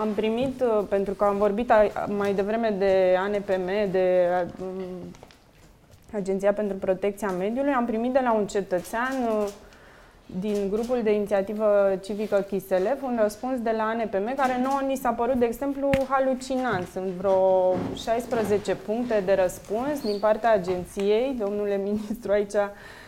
[0.00, 1.72] am primit, uh, pentru că am vorbit
[2.06, 4.28] mai devreme de ANPM, de
[6.12, 9.12] Agenția pentru Protecția Mediului, am primit de la un cetățean
[10.40, 15.10] din grupul de inițiativă civică Chiselev un răspuns de la ANPM care nouă ni s-a
[15.10, 16.86] părut, de exemplu, halucinant.
[16.86, 21.36] Sunt vreo 16 puncte de răspuns din partea agenției.
[21.38, 23.05] Domnule ministru, aici Uh,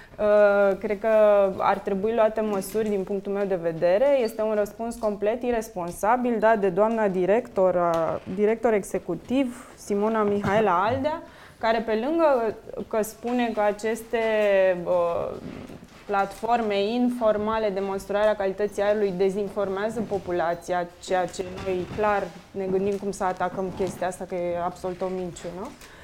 [0.78, 1.08] cred că
[1.58, 4.20] ar trebui luate măsuri din punctul meu de vedere.
[4.22, 11.22] Este un răspuns complet irresponsabil dat de doamna director, uh, director executiv Simona Mihaela Aldea,
[11.58, 12.54] care pe lângă
[12.88, 14.18] că spune că aceste
[14.84, 15.36] uh,
[16.06, 22.96] platforme informale de măsurare a calității aerului dezinformează populația, ceea ce noi clar ne gândim
[22.96, 25.60] cum să atacăm chestia asta, că e absolut o minciună.
[25.62, 25.97] Uh, Uh,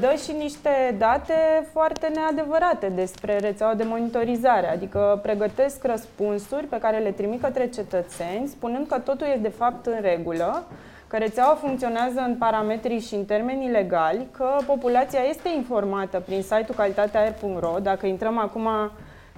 [0.00, 6.98] dă și niște date foarte neadevărate despre rețeaua de monitorizare, adică pregătesc răspunsuri pe care
[6.98, 10.64] le trimit către cetățeni, spunând că totul e de fapt în regulă,
[11.06, 16.74] că rețeaua funcționează în parametrii și în termeni legali, că populația este informată prin site-ul
[16.76, 17.76] calitateaer.ro.
[17.82, 18.68] Dacă intrăm acum,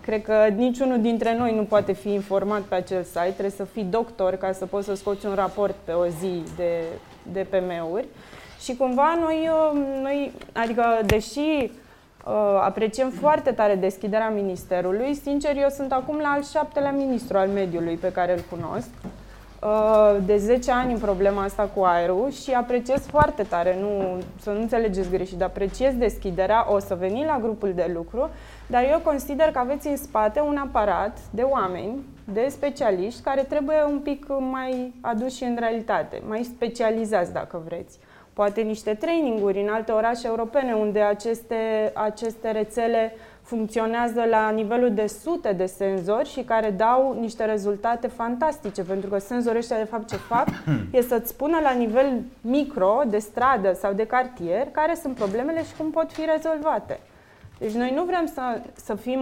[0.01, 3.85] cred că niciunul dintre noi nu poate fi informat pe acel site, trebuie să fii
[3.85, 6.81] doctor ca să poți să scoți un raport pe o zi de,
[7.33, 8.07] de PM-uri.
[8.65, 15.69] Și cumva noi, uh, noi adică deși uh, apreciem foarte tare deschiderea Ministerului, sincer eu
[15.69, 18.89] sunt acum la al șaptelea ministru al mediului pe care îl cunosc.
[19.63, 24.51] Uh, de 10 ani în problema asta cu aerul și apreciez foarte tare, nu, să
[24.51, 28.31] nu înțelegeți greșit, dar apreciez deschiderea, o să veni la grupul de lucru,
[28.67, 33.83] dar eu consider că aveți în spate un aparat de oameni, de specialiști, care trebuie
[33.83, 37.99] un pic mai aduși în realitate, mai specializați dacă vreți
[38.35, 45.07] poate niște traininguri în alte orașe europene unde aceste, aceste rețele funcționează la nivelul de
[45.07, 50.09] sute de senzori și care dau niște rezultate fantastice, pentru că senzorii ăștia de fapt
[50.09, 50.47] ce fac
[50.91, 55.77] e să-ți spună la nivel micro, de stradă sau de cartier, care sunt problemele și
[55.79, 57.01] cum pot fi rezolvate.
[57.59, 59.21] Deci noi nu vrem să, să fim,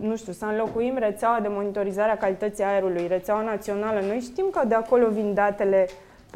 [0.00, 4.00] nu știu, să înlocuim rețeaua de monitorizare a calității aerului, rețeaua națională.
[4.06, 5.88] Noi știm că de acolo vin datele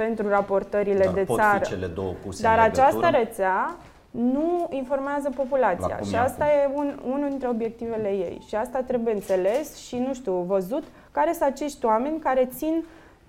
[0.02, 1.64] pentru raportările Dar de pot țară.
[1.64, 2.86] fi cele două puse Dar în legătură?
[2.86, 3.76] această rețea
[4.10, 8.42] nu informează La populația cum și e asta e un, unul dintre obiectivele ei.
[8.48, 12.84] Și asta trebuie înțeles și, nu știu, văzut care sunt acești oameni care țin,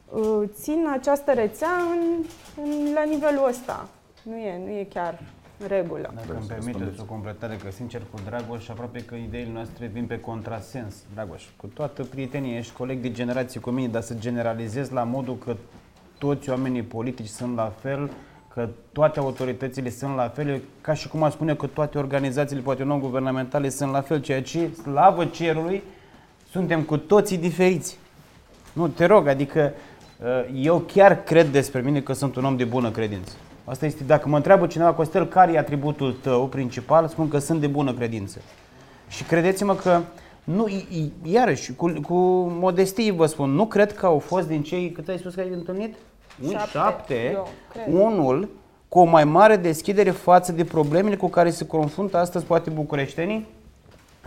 [0.09, 2.01] uh, țin această rețea în,
[2.63, 3.87] în, la nivelul ăsta.
[4.23, 5.19] Nu e, nu e chiar
[5.67, 6.11] regulă.
[6.15, 10.19] Dacă îmi permiteți o completare, că sincer cu Dragoș, aproape că ideile noastre vin pe
[10.19, 10.95] contrasens.
[11.13, 15.37] Dragoș, cu toată prietenia, ești coleg de generație cu mine, dar să generalizez la modul
[15.37, 15.55] că
[16.19, 18.09] toți oamenii politici sunt la fel,
[18.53, 22.61] că toate autoritățile sunt la fel, e ca și cum aș spune că toate organizațiile,
[22.61, 25.83] poate non-guvernamentale, sunt la fel, ceea ce, slavă cerului,
[26.51, 27.97] suntem cu toții diferiți.
[28.73, 29.73] Nu, te rog, adică
[30.23, 30.27] uh,
[30.63, 33.33] eu chiar cred despre mine că sunt un om de bună credință.
[33.65, 37.59] Asta este, dacă mă întreabă cineva, Costel, care e atributul tău principal, spun că sunt
[37.59, 38.39] de bună credință.
[39.09, 39.99] Și credeți-mă că,
[40.43, 42.15] nu, i- i- iarăși, cu, cu
[42.59, 45.49] modestie vă spun, nu cred că au fost din cei, cât ai spus că ai
[45.53, 45.95] întâlnit?
[46.43, 47.85] Un Șapte, șapte eu cred.
[47.93, 48.49] unul
[48.87, 53.47] cu o mai mare deschidere față de problemele cu care se confruntă astăzi poate bucureștenii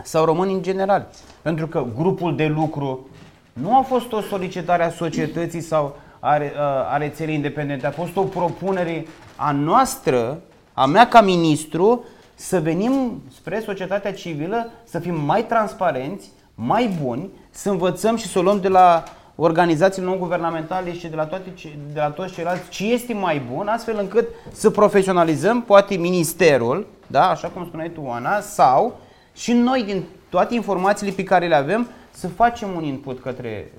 [0.03, 1.07] sau români în general.
[1.41, 3.07] Pentru că grupul de lucru
[3.53, 6.53] nu a fost o solicitare a societății sau a, re-
[6.91, 10.39] a rețelei independente, a fost o propunere a noastră,
[10.73, 17.29] a mea ca ministru, să venim spre societatea civilă, să fim mai transparenți, mai buni,
[17.49, 19.03] să învățăm și să o luăm de la
[19.35, 23.67] organizațiile non-guvernamentale și de la, toate, ce- de la toți ceilalți ce este mai bun,
[23.67, 28.99] astfel încât să profesionalizăm poate ministerul, da, așa cum spuneai tu, Ana, sau
[29.35, 33.71] și noi din toate informațiile pe care le avem să facem un input către,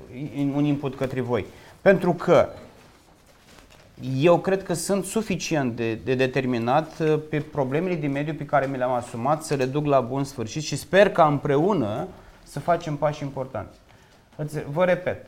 [0.55, 1.45] un input către voi.
[1.81, 2.49] Pentru că
[4.21, 8.67] eu cred că sunt suficient de, de determinat uh, pe problemele de mediu pe care
[8.67, 12.07] mi le-am asumat să le duc la bun sfârșit și sper ca împreună
[12.43, 13.79] să facem pași importanți.
[14.37, 15.27] Îți- Vă repet,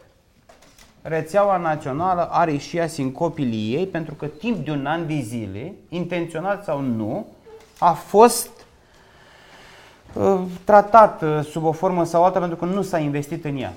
[1.08, 5.74] rețeaua națională are și ea sincopilii ei pentru că timp de un an de zile,
[5.88, 7.26] intenționat sau nu,
[7.78, 8.50] a fost
[10.12, 13.72] uh, tratat uh, sub o formă sau alta pentru că nu s-a investit în ea.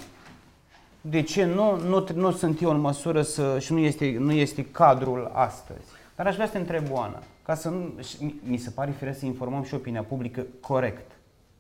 [1.01, 1.75] De ce nu?
[1.77, 5.85] Nu, nu sunt eu în măsură să, și nu este, nu este cadrul astăzi.
[6.15, 8.91] Dar aș vrea să te întreb, Oana, ca să nu, și mi- mi se pare
[8.91, 11.11] firesc să informăm și opinia publică corect.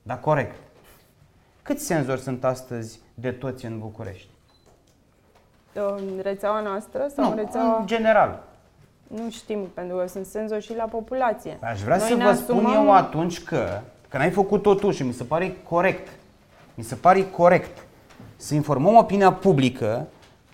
[0.01, 0.55] Da, corect.
[1.61, 4.29] Câți senzori sunt astăzi de toți în București?
[5.73, 7.77] În rețeaua noastră sau Nu, în rețeaua...
[7.79, 8.43] în general.
[9.07, 11.57] Nu știm, pentru că sunt senzori și la populație.
[11.61, 14.91] Aș vrea Noi să ne vă spun asumăm- eu atunci că, că n-ai făcut totul
[14.91, 16.07] și mi se pare corect,
[16.75, 17.85] mi se pare corect
[18.35, 20.07] să informăm opinia publică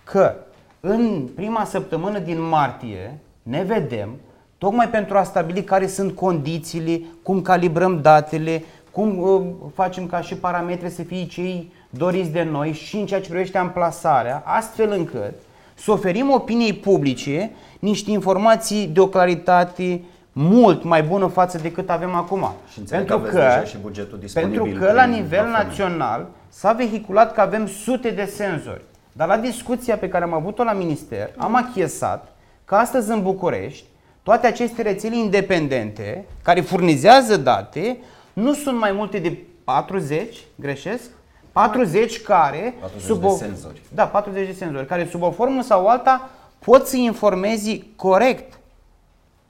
[0.04, 0.36] că
[0.80, 4.10] în prima săptămână din martie ne vedem
[4.58, 9.42] tocmai pentru a stabili care sunt condițiile, cum calibrăm datele, cum uh,
[9.74, 13.58] facem ca și parametri să fie cei doriți de noi și în ceea ce privește
[13.58, 15.34] amplasarea, astfel încât
[15.74, 22.16] să oferim opiniei publice niște informații de o claritate mult mai bună față decât avem
[22.16, 22.52] acum.
[22.72, 25.40] Și înțeleg că pentru aveți că, deja și bugetul disponibil pentru că la prin nivel
[25.40, 25.64] platforme.
[25.64, 28.82] național s-a vehiculat că avem sute de senzori.
[29.12, 33.86] Dar la discuția pe care am avut-o la minister, am achiesat că astăzi în București
[34.24, 37.98] toate aceste rețele independente care furnizează date
[38.34, 41.10] nu sunt mai multe de 40, greșesc?
[41.56, 43.82] 40 care 40 sub de o, senzori.
[43.94, 48.60] Da, 40 de senzori care sub o formă sau alta pot să informezi corect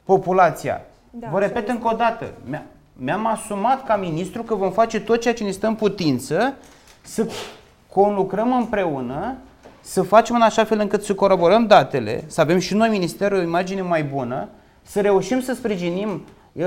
[0.04, 0.82] populația.
[1.10, 5.00] Da, Vă repet așa încă o dată, mi-a- mi-am asumat ca ministru că vom face
[5.00, 6.54] tot ceea ce ne stă în putință
[7.02, 7.28] să
[7.92, 9.36] conlucrăm împreună,
[9.82, 13.42] să facem în așa fel încât să coroborăm datele, să avem și noi ministerul o
[13.42, 14.48] imagine mai bună,
[14.82, 16.64] să reușim să sprijinim uh,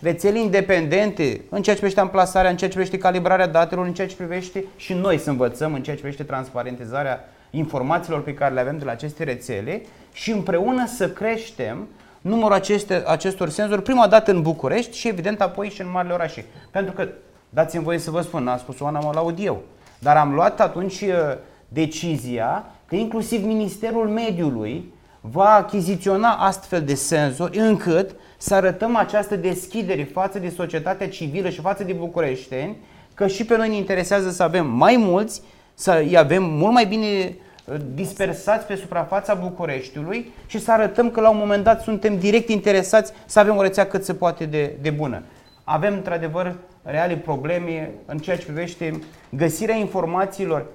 [0.00, 4.08] rețele independente în ceea ce privește amplasarea, în ceea ce privește calibrarea datelor, în ceea
[4.08, 8.60] ce privește și noi să învățăm în ceea ce privește transparentizarea informațiilor pe care le
[8.60, 9.82] avem de la aceste rețele
[10.12, 11.88] și împreună să creștem
[12.20, 16.44] numărul aceste, acestor senzori prima dată în București și evident apoi și în marile orașe.
[16.70, 17.08] Pentru că,
[17.48, 19.62] dați-mi voie să vă spun, n-a spus Oana, mă laud eu,
[19.98, 21.36] dar am luat atunci uh,
[21.68, 30.04] decizia că inclusiv Ministerul Mediului va achiziționa astfel de senzori încât să arătăm această deschidere
[30.04, 32.76] față de societatea civilă și față de bucureșteni,
[33.14, 35.42] că și pe noi ne interesează să avem mai mulți,
[35.74, 41.20] să îi avem mult mai bine uh, dispersați pe suprafața Bucureștiului și să arătăm că
[41.20, 44.76] la un moment dat suntem direct interesați să avem o rețea cât se poate de,
[44.80, 45.22] de bună.
[45.64, 50.66] Avem într-adevăr reale probleme în ceea ce privește găsirea informațiilor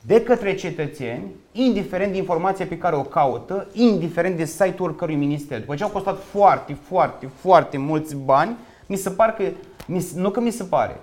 [0.00, 1.22] de către cetățeni,
[1.52, 5.60] indiferent de informația pe care o caută, indiferent de site-ul oricărui minister.
[5.60, 9.44] După ce au costat foarte, foarte, foarte mulți bani, mi se pare că,
[10.14, 11.00] nu că mi se pare,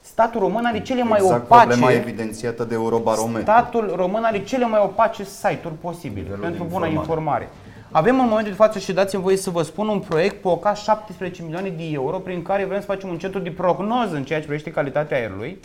[0.00, 1.66] statul român are cele mai exact opace...
[1.66, 3.42] problema evidențiată de Eurobarometru.
[3.42, 6.92] Statul român are cele mai opace site-uri posibile pentru bună informare.
[6.92, 7.48] informare.
[7.90, 10.74] Avem în momentul de față și dați-mi voie să vă spun un proiect pe OCA
[10.74, 14.38] 17 milioane de euro prin care vrem să facem un centru de prognoză în ceea
[14.38, 15.60] ce privește calitatea aerului,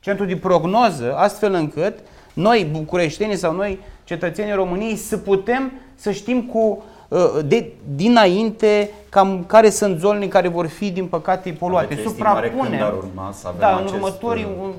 [0.00, 1.98] centru de prognoză, astfel încât
[2.34, 9.44] noi, bucureștenii sau noi, cetățenii României, să putem să știm cu uh, de, dinainte cam
[9.46, 11.98] care sunt zonele care vor fi, din păcate, poluate.
[12.06, 12.82] Suprapunem.
[12.82, 14.72] ar urma să avem da, în următorii, uh, un,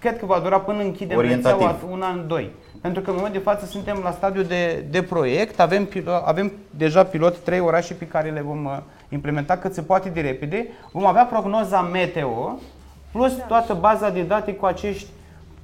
[0.00, 2.50] cred că va dura până închidem rețeaua un an, doi.
[2.80, 5.88] Pentru că în momentul de față suntem la stadiu de, de proiect, avem,
[6.24, 8.78] avem deja pilot trei orașe pe care le vom uh,
[9.08, 10.66] implementa cât se poate de repede.
[10.92, 12.58] Vom avea prognoza meteo
[13.12, 13.42] plus da.
[13.42, 15.06] toată baza de date cu acești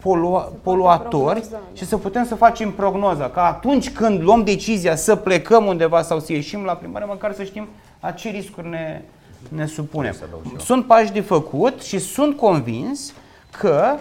[0.06, 3.28] polua, poluatori și să putem să facem prognoza.
[3.28, 7.44] Că atunci când luăm decizia să plecăm undeva sau să ieșim la primare, măcar să
[7.44, 7.68] știm
[8.00, 9.02] la ce riscuri ne,
[9.48, 10.14] ne supunem.
[10.58, 13.12] Sunt pași de făcut și sunt convins
[13.58, 13.94] că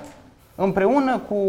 [0.55, 1.39] împreună cu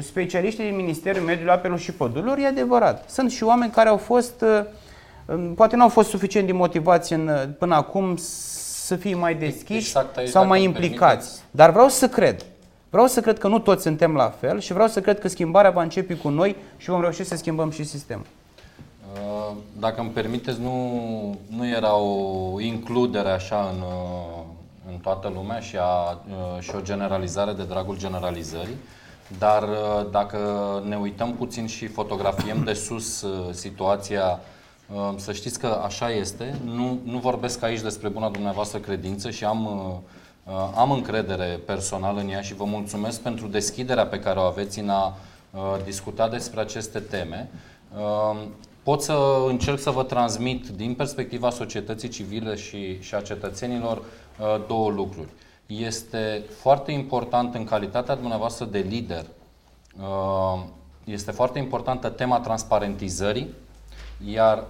[0.00, 3.04] specialiștii din Ministerul Mediului Apelor și Pădurilor, e adevărat.
[3.10, 4.44] Sunt și oameni care au fost,
[5.26, 9.78] uh, poate nu au fost suficient de motivați în, până acum să fie mai deschiși
[9.96, 10.98] exact sau mai implicați.
[10.98, 11.42] Permiteți.
[11.50, 12.44] Dar vreau să cred.
[12.90, 15.70] Vreau să cred că nu toți suntem la fel și vreau să cred că schimbarea
[15.70, 18.26] va începe cu noi și vom reuși să schimbăm și sistemul.
[19.14, 24.42] Uh, dacă îmi permiteți, nu, nu era o includere așa în, uh,
[24.92, 28.76] în toată lumea și, a, uh, și o generalizare de dragul generalizării,
[29.38, 29.64] dar
[30.10, 30.38] dacă
[30.88, 34.40] ne uităm puțin și fotografiem de sus situația,
[35.16, 39.66] să știți că așa este, nu, nu vorbesc aici despre buna dumneavoastră credință și am
[39.66, 40.19] Uh,
[40.74, 44.88] am încredere personal în ea și vă mulțumesc pentru deschiderea pe care o aveți în
[44.88, 45.16] a
[45.50, 47.50] uh, discuta despre aceste teme.
[47.96, 48.40] Uh,
[48.82, 54.02] pot să încerc să vă transmit din perspectiva societății civile și, și a cetățenilor
[54.66, 55.28] două lucruri.
[55.66, 59.24] Este foarte important în calitatea dumneavoastră de lider,
[61.04, 63.54] este foarte importantă tema transparentizării,
[64.26, 64.64] iar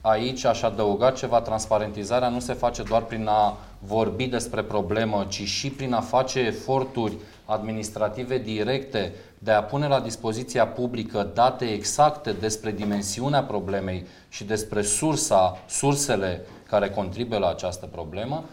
[0.00, 5.42] aici aș adăuga ceva, transparentizarea nu se face doar prin a vorbi despre problemă, ci
[5.42, 12.32] și prin a face eforturi administrative directe de a pune la dispoziția publică date exacte
[12.32, 18.44] despre dimensiunea problemei și despre sursa, sursele care contribuie la această problemă.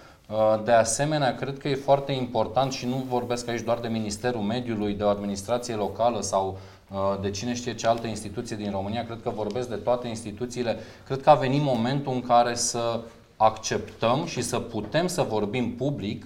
[0.64, 4.94] De asemenea, cred că e foarte important și nu vorbesc aici doar de Ministerul Mediului,
[4.94, 6.75] de o administrație locală sau Uh,
[7.22, 10.78] de cine știe ce altă instituție din România, cred că vorbesc de toate instituțiile.
[11.06, 13.00] Cred că a venit momentul în care să
[13.38, 16.26] acceptăm și să putem să vorbim public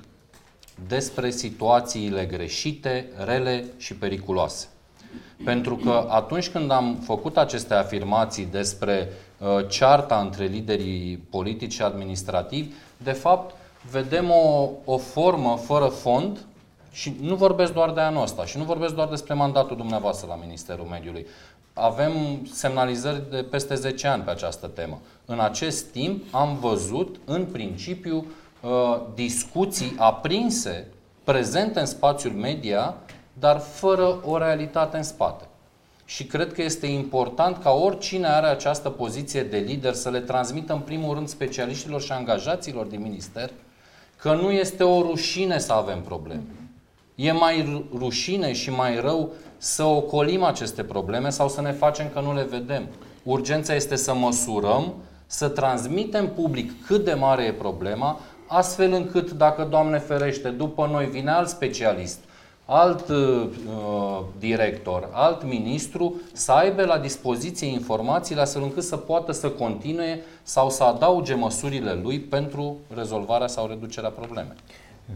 [0.88, 4.68] despre situațiile greșite, rele și periculoase.
[5.44, 11.82] Pentru că atunci când am făcut aceste afirmații despre uh, cearta între liderii politici și
[11.82, 13.56] administrativi, de fapt
[13.92, 16.46] vedem o, o formă fără fond
[16.92, 20.36] și nu vorbesc doar de anul ăsta și nu vorbesc doar despre mandatul dumneavoastră la
[20.36, 21.26] Ministerul Mediului.
[21.74, 22.12] Avem
[22.54, 25.00] semnalizări de peste 10 ani pe această temă.
[25.26, 28.26] În acest timp am văzut, în principiu,
[28.62, 30.88] uh, discuții aprinse,
[31.24, 32.96] prezente în spațiul media,
[33.34, 35.44] dar fără o realitate în spate.
[36.06, 40.74] Și cred că este important ca oricine are această poziție de lider să le transmită
[40.74, 43.50] în primul rând specialiștilor și angajaților din minister
[44.16, 46.44] că nu este o rușine să avem probleme.
[47.22, 52.20] E mai rușine și mai rău să ocolim aceste probleme sau să ne facem că
[52.20, 52.88] nu le vedem.
[53.24, 54.94] Urgența este să măsurăm,
[55.26, 61.06] să transmitem public cât de mare e problema, astfel încât, dacă, Doamne ferește, după noi
[61.06, 62.20] vine alt specialist,
[62.66, 63.50] alt uh,
[64.38, 70.70] director, alt ministru, să aibă la dispoziție informațiile astfel încât să poată să continue sau
[70.70, 74.58] să adauge măsurile lui pentru rezolvarea sau reducerea problemei.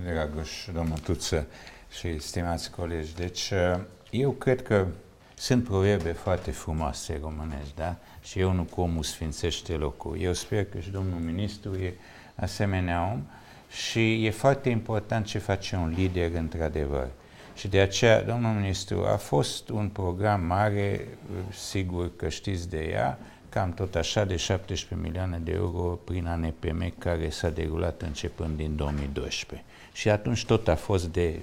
[0.06, 1.48] Dragoș, domnul Tuță,
[1.98, 3.16] și stimați colegi.
[3.16, 3.80] Deci, uh,
[4.10, 4.86] eu cred că
[5.36, 7.96] sunt proverbe foarte frumoase românești, da?
[8.22, 10.18] Și eu nu comul sfințește locul.
[10.20, 11.94] Eu sper că și domnul ministru e
[12.36, 13.22] asemenea om
[13.70, 17.08] și e foarte important ce face un lider într-adevăr.
[17.56, 21.08] Și de aceea, domnul ministru, a fost un program mare,
[21.52, 23.20] sigur că știți de ea,
[23.50, 28.76] cam tot așa de 17 milioane de euro prin ANPM care s-a derulat începând din
[28.76, 29.68] 2012.
[29.94, 31.40] Și atunci tot a fost de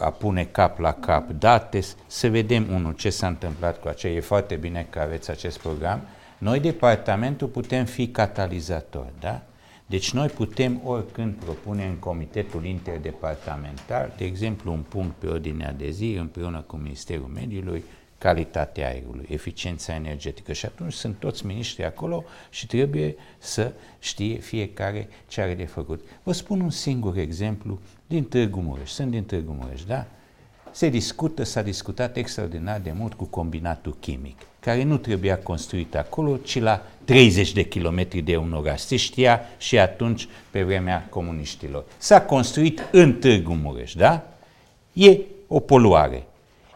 [0.00, 4.12] a pune cap la cap date, să vedem, unul, ce s-a întâmplat cu aceea.
[4.12, 6.00] E foarte bine că aveți acest program.
[6.38, 9.42] Noi, departamentul, putem fi catalizatori, da?
[9.86, 15.90] Deci noi putem oricând propune în Comitetul Interdepartamental, de exemplu, un punct pe ordinea de
[15.90, 17.84] zi împreună cu Ministerul Mediului,
[18.18, 25.08] calitatea aerului, eficiența energetică și atunci sunt toți miniștri acolo și trebuie să știe fiecare
[25.28, 26.00] ce are de făcut.
[26.22, 28.90] Vă spun un singur exemplu din Târgu Mureș.
[28.90, 30.06] Sunt din Târgu Mureș, da?
[30.70, 36.36] Se discută, s-a discutat extraordinar de mult cu combinatul chimic, care nu trebuia construit acolo,
[36.36, 38.80] ci la 30 de kilometri de un oraș.
[38.80, 41.84] Se știa și atunci pe vremea comuniștilor.
[41.98, 44.26] S-a construit în Târgu Mureș, da?
[44.92, 46.26] E o poluare.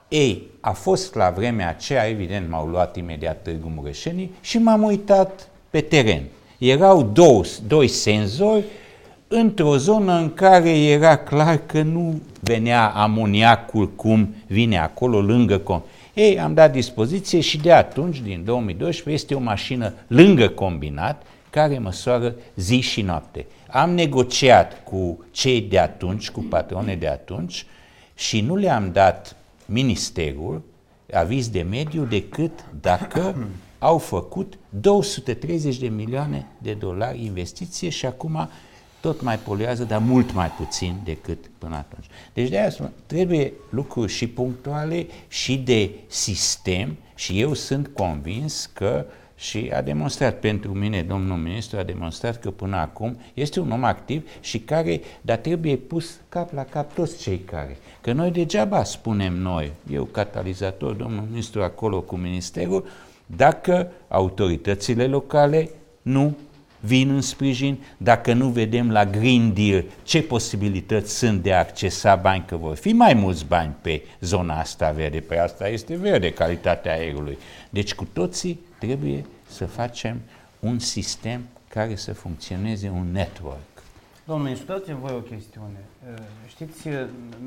[0.09, 5.49] Ei, a fost la vremea aceea, evident, m-au luat imediat Târgu Mureșenii și m-am uitat
[5.71, 6.23] pe teren.
[6.59, 8.65] Erau două, doi senzori
[9.29, 15.83] într-o zonă în care era clar că nu venea amoniacul cum vine acolo lângă com.
[16.15, 21.79] Ei, am dat dispoziție și de atunci, din 2012, este o mașină lângă combinat care
[21.79, 23.47] măsoară zi și noapte.
[23.71, 27.67] Am negociat cu cei de atunci, cu patrone de atunci
[28.15, 30.63] și nu le-am dat ministerul
[31.13, 33.49] aviz de mediu decât dacă
[33.79, 38.49] au făcut 230 de milioane de dolari investiție și acum
[39.01, 42.07] tot mai poluează, dar mult mai puțin decât până atunci.
[42.33, 48.71] Deci de aia spun, trebuie lucruri și punctuale și de sistem și eu sunt convins
[48.73, 49.05] că
[49.39, 53.85] și a demonstrat pentru mine, domnul ministru, a demonstrat că până acum este un om
[53.85, 57.77] activ și care, dar trebuie pus cap la cap toți cei care.
[58.01, 62.87] Că noi degeaba spunem noi, eu catalizator, domnul ministru acolo cu ministerul,
[63.27, 65.71] dacă autoritățile locale
[66.03, 66.37] nu
[66.81, 72.17] vin în sprijin, dacă nu vedem la Green Deal ce posibilități sunt de a accesa
[72.17, 76.33] bani, că vor fi mai mulți bani pe zona asta verde, pe asta este verde,
[76.33, 77.39] calitatea aerului.
[77.71, 80.21] Deci cu toții trebuie să facem
[80.61, 83.59] un sistem care să funcționeze, un network.
[84.25, 85.85] Domnul ministru, dați voi o chestiune.
[86.47, 86.89] Știți,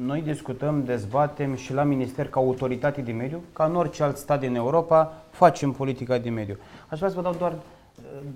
[0.06, 4.40] noi discutăm, dezbatem și la Minister ca autoritate de mediu, ca în orice alt stat
[4.40, 6.58] din Europa, facem politica de mediu.
[6.88, 7.54] Aș vrea să vă dau doar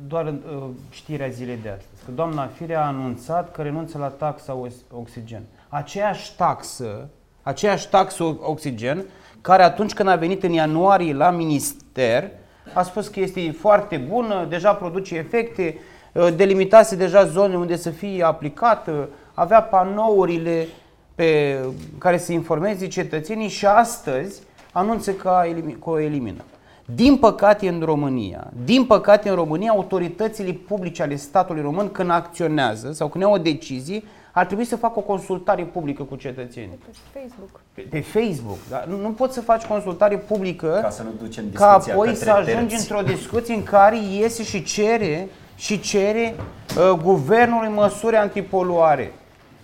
[0.07, 4.57] doar uh, știrea zilei de astăzi, că doamna Firea a anunțat că renunță la taxa
[4.91, 5.43] oxigen.
[5.70, 7.09] Aceeași taxă,
[7.41, 9.05] aceeași taxă oxigen,
[9.41, 12.32] care atunci când a venit în ianuarie la minister,
[12.74, 15.78] a spus că este foarte bună, deja produce efecte,
[16.11, 20.68] uh, delimitase deja zone unde să fie aplicată, avea panourile
[21.16, 21.59] pe
[21.97, 24.41] care să informeze cetățenii și astăzi
[24.72, 25.41] anunță că,
[25.80, 26.43] că o elimină.
[26.86, 32.91] Din păcate în România, din păcate în România, autoritățile publice ale statului român când acționează
[32.91, 36.79] sau când iau o decizie, ar trebui să facă o consultare publică cu cetățenii.
[37.11, 37.59] Pe Facebook.
[37.73, 41.43] Pe, pe Facebook, dar nu, nu poți să faci consultare publică ca să nu ducem
[41.43, 46.36] discuția ca apoi să ajungi într-o discuție în care iese și cere și cere
[46.77, 49.13] uh, guvernului măsuri antipoluare.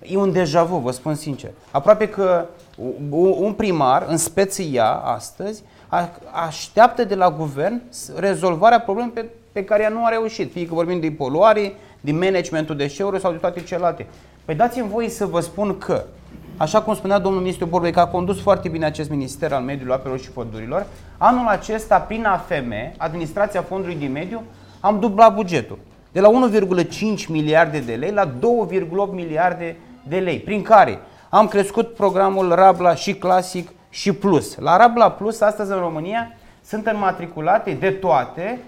[0.02, 1.52] E un deja vu, vă spun sincer.
[1.72, 2.46] Aproape că
[3.20, 4.64] un primar în speță
[5.04, 5.64] astăzi
[6.32, 7.82] așteaptă de la guvern
[8.16, 12.12] rezolvarea problemei pe, pe care ea nu a reușit, fie că vorbim de poluare, de
[12.12, 14.06] managementul deșeurilor sau de toate celelalte.
[14.46, 16.04] Păi dați-mi voie să vă spun că,
[16.58, 19.94] așa cum spunea domnul ministru Borbei, că a condus foarte bine acest minister al mediului,
[19.94, 20.86] apelor și pădurilor,
[21.18, 24.44] anul acesta, prin AFM, Administrația Fondului de Mediu,
[24.80, 25.78] am dublat bugetul.
[26.12, 28.32] De la 1,5 miliarde de lei la 2,8
[29.12, 29.78] miliarde
[30.08, 34.56] de lei, prin care am crescut programul Rabla și Clasic și Plus.
[34.56, 36.32] La Rabla Plus, astăzi în România,
[36.64, 38.60] sunt înmatriculate de toate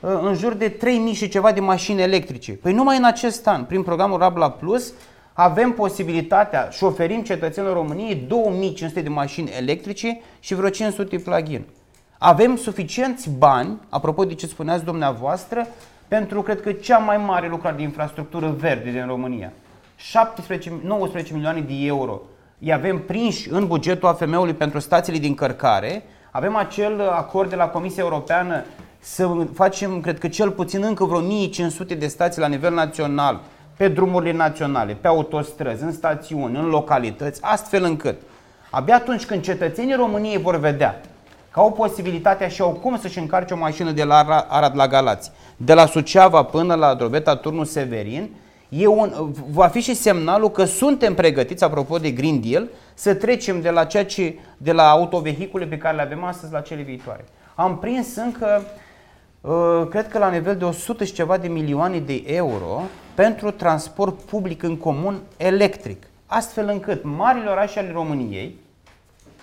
[0.00, 2.52] uh, în jur de 3000 și ceva de mașini electrice.
[2.52, 4.92] Păi numai în acest an, prin programul Rabla Plus,
[5.32, 11.64] avem posibilitatea și oferim cetățenilor României 2500 de mașini electrice și vreo 500 plug-in.
[12.18, 15.66] Avem suficienți bani, apropo de ce spuneați dumneavoastră,
[16.08, 19.52] pentru cred că cea mai mare lucrare de infrastructură verde din România.
[19.96, 22.20] 17, 19 milioane de euro
[22.60, 26.02] îi avem prinși în bugetul AFM-ului pentru stațiile din cărcare.
[26.30, 28.64] Avem acel acord de la Comisia Europeană
[28.98, 33.40] să facem, cred că cel puțin încă vreo 1500 de stații la nivel național,
[33.76, 38.20] pe drumurile naționale, pe autostrăzi, în stațiuni, în localități, astfel încât
[38.70, 41.00] abia atunci când cetățenii României vor vedea
[41.50, 45.30] că au posibilitatea și au cum să-și încarce o mașină de la Arad la Galați,
[45.56, 48.30] de la Suceava până la Drobeta Turnul Severin,
[48.68, 53.60] e un, va fi și semnalul că suntem pregătiți, apropo de Green Deal, să trecem
[53.60, 57.24] de la, ceea ce, de la autovehicule pe care le avem astăzi la cele viitoare.
[57.54, 58.62] Am prins încă,
[59.40, 62.82] uh, cred că la nivel de 100 și ceva de milioane de euro
[63.14, 68.58] pentru transport public în comun electric, astfel încât marile orașe ale României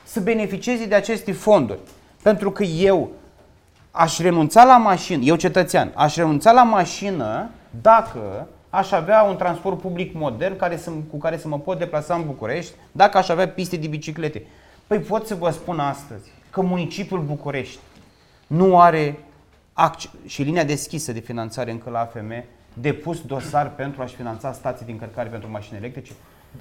[0.03, 1.79] să beneficieze de aceste fonduri.
[2.21, 3.11] Pentru că eu
[3.91, 7.49] aș renunța la mașină, eu cetățean, aș renunța la mașină
[7.81, 12.15] dacă aș avea un transport public modern care să, cu care să mă pot deplasa
[12.15, 14.45] în București dacă aș avea piste de biciclete.
[14.87, 17.79] Păi pot să vă spun astăzi că municipiul București
[18.47, 19.19] nu are
[20.25, 24.91] și linia deschisă de finanțare încă la AFM depus dosar pentru a-și finanța stații de
[24.91, 26.11] încărcare pentru mașini electrice.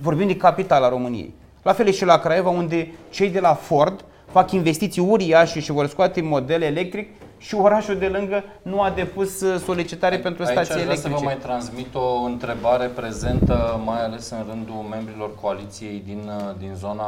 [0.00, 1.34] Vorbim de capitala României.
[1.62, 5.86] La fel și la Craiova, unde cei de la Ford fac investiții uriașe și vor
[5.86, 7.08] scoate modele electric
[7.44, 11.00] și orașul de lângă nu a depus uh, solicitare pentru Aici stații electrice.
[11.00, 16.54] să vă mai transmit o întrebare prezentă, mai ales în rândul membrilor coaliției din, uh,
[16.58, 17.04] din zona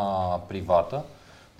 [0.47, 1.05] privată,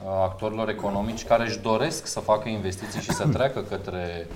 [0.03, 4.27] uh, actorilor economici care își doresc să facă investiții și să treacă către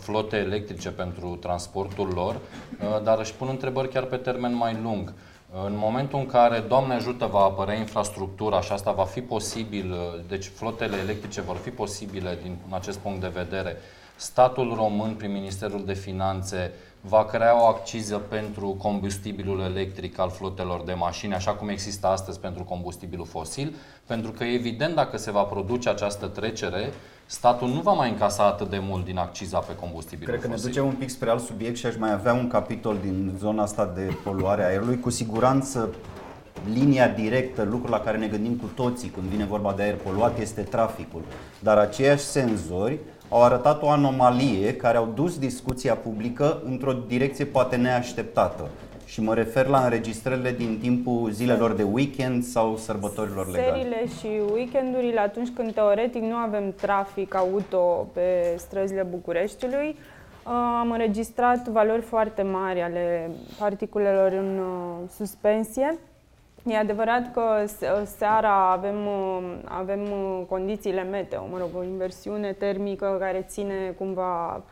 [0.00, 2.36] flote electrice pentru transportul lor,
[3.02, 5.12] dar își pun întrebări chiar pe termen mai lung.
[5.52, 9.94] În momentul în care, Doamne ajută, va apărea infrastructura și asta va fi posibil,
[10.28, 13.76] deci flotele electrice vor fi posibile din acest punct de vedere,
[14.20, 20.82] statul român, prin Ministerul de Finanțe, va crea o acciză pentru combustibilul electric al flotelor
[20.82, 23.74] de mașini, așa cum există astăzi pentru combustibilul fosil,
[24.06, 26.92] pentru că evident dacă se va produce această trecere,
[27.26, 30.26] statul nu va mai încasa atât de mult din acciza pe combustibil.
[30.26, 30.64] Cred că fosil.
[30.64, 33.62] ne ducem un pic spre alt subiect și aș mai avea un capitol din zona
[33.62, 35.00] asta de poluare a aerului.
[35.00, 35.88] Cu siguranță
[36.72, 40.38] linia directă, lucrul la care ne gândim cu toții când vine vorba de aer poluat,
[40.38, 41.22] este traficul.
[41.58, 42.98] Dar aceiași senzori
[43.30, 48.68] au arătat o anomalie care au dus discuția publică într-o direcție poate neașteptată
[49.04, 53.66] și mă refer la înregistrările din timpul zilelor de weekend sau sărbătorilor legale.
[53.66, 60.90] Serile și weekendurile atunci când teoretic nu avem trafic auto pe străzile Bucureștiului, uh, am
[60.90, 65.98] înregistrat valori foarte mari ale particulelor în uh, suspensie.
[66.66, 67.42] E adevărat că
[68.04, 70.00] seara avem, uh, avem
[70.48, 74.62] condițiile meteo, mă rog, o inversiune termică care ține cumva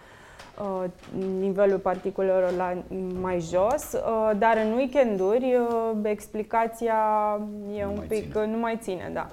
[0.61, 0.85] Uh,
[1.39, 2.77] nivelul particulelor la
[3.21, 6.97] mai jos, uh, dar în weekenduri uh, explicația
[7.77, 8.47] e nu un mai pic, ține.
[8.47, 9.27] nu mai ține, da.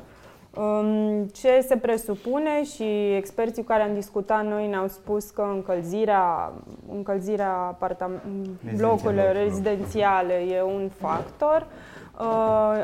[0.62, 6.52] Um, ce se presupune și experții cu care am discutat noi ne-au spus că încălzirea,
[6.92, 7.78] încălzirea
[8.76, 11.62] blocurilor rezidențiale e un factor.
[11.62, 11.95] Uh,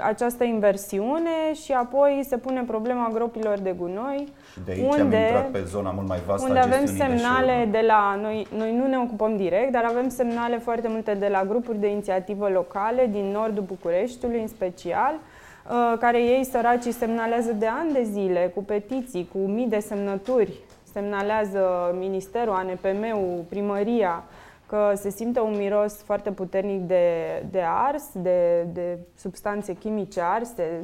[0.03, 4.33] această inversiune și apoi se pune problema gropilor de gunoi.
[4.51, 7.67] Și de aici unde, am intrat pe zona mult mai vastă Unde a avem semnale
[7.71, 11.43] de la, noi, noi nu ne ocupăm direct, dar avem semnale foarte multe de la
[11.43, 17.67] grupuri de inițiativă locale din nordul Bucureștiului în special, uh, care ei săracii semnalează de
[17.81, 20.53] ani de zile cu petiții, cu mii de semnături,
[20.93, 24.23] semnalează Ministerul, ANPM-ul, Primăria,
[24.71, 27.05] că se simte un miros foarte puternic de,
[27.49, 30.83] de ars, de, de substanțe chimice arse.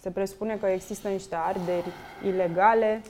[0.00, 1.92] Se presupune că există niște arderi
[2.26, 3.02] ilegale.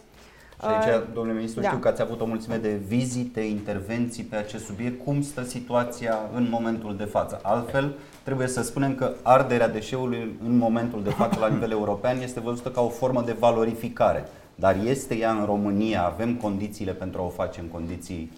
[0.61, 1.67] Și aici, domnule ministru, da.
[1.67, 5.05] știu că ați avut o mulțime de vizite, intervenții pe acest subiect.
[5.05, 7.41] Cum stă situația în momentul de față?
[7.43, 12.41] Altfel, trebuie să spunem că arderea deșeului în momentul de față la nivel european este
[12.41, 14.29] văzută ca o formă de valorificare.
[14.55, 16.05] Dar este ea în România?
[16.05, 18.33] Avem condițiile pentru a o face în condiții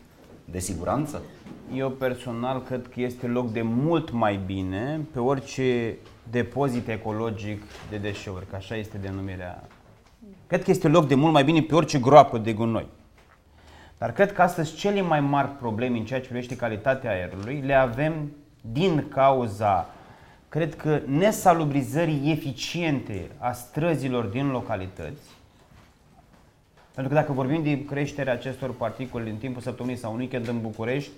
[0.45, 1.23] de siguranță?
[1.75, 5.97] Eu personal cred că este loc de mult mai bine pe orice
[6.31, 9.63] depozit ecologic de deșeuri, că așa este denumirea.
[10.47, 12.87] Cred că este loc de mult mai bine pe orice groapă de gunoi.
[13.99, 17.75] Dar cred că astăzi cele mai mari probleme în ceea ce privește calitatea aerului le
[17.75, 19.91] avem din cauza,
[20.49, 25.23] cred că, nesalubrizării eficiente a străzilor din localități,
[26.95, 30.61] pentru că dacă vorbim de creșterea acestor particule în timpul săptămânii sau un weekend în
[30.61, 31.11] București,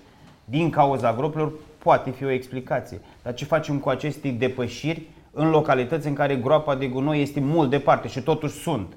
[0.49, 3.01] din cauza gropilor, poate fi o explicație.
[3.23, 7.69] Dar ce facem cu aceste depășiri în localități în care groapa de gunoi este mult
[7.69, 8.93] departe și totuși sunt?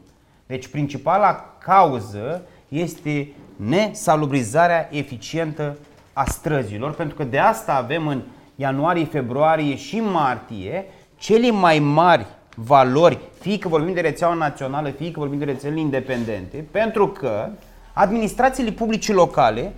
[0.47, 5.77] Deci principala cauză este nesalubrizarea eficientă
[6.13, 8.23] a străzilor, pentru că de asta avem în
[8.55, 10.85] ianuarie, februarie și martie
[11.17, 15.81] cele mai mari valori, fie că vorbim de rețeaua națională, fie că vorbim de rețelele
[15.81, 17.49] independente, pentru că
[17.93, 19.73] administrațiile publice locale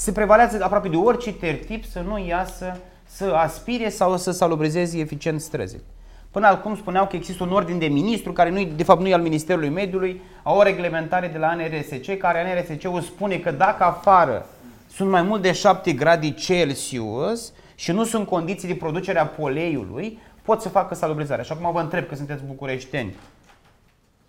[0.00, 5.40] se prevalează aproape de orice tertip să nu iasă să aspire sau să salubrizeze eficient
[5.40, 5.82] străzile.
[6.30, 9.14] Până acum spuneau că există un ordin de ministru care nu de fapt nu e
[9.14, 14.46] al Ministerului Mediului, au o reglementare de la ANRSC care ANRSC-ul spune că dacă afară
[14.92, 20.18] sunt mai mult de 7 grade Celsius și nu sunt condiții de producere a poleiului,
[20.42, 21.42] pot să facă salubrizare.
[21.42, 23.14] Și acum vă întreb că sunteți bucureșteni.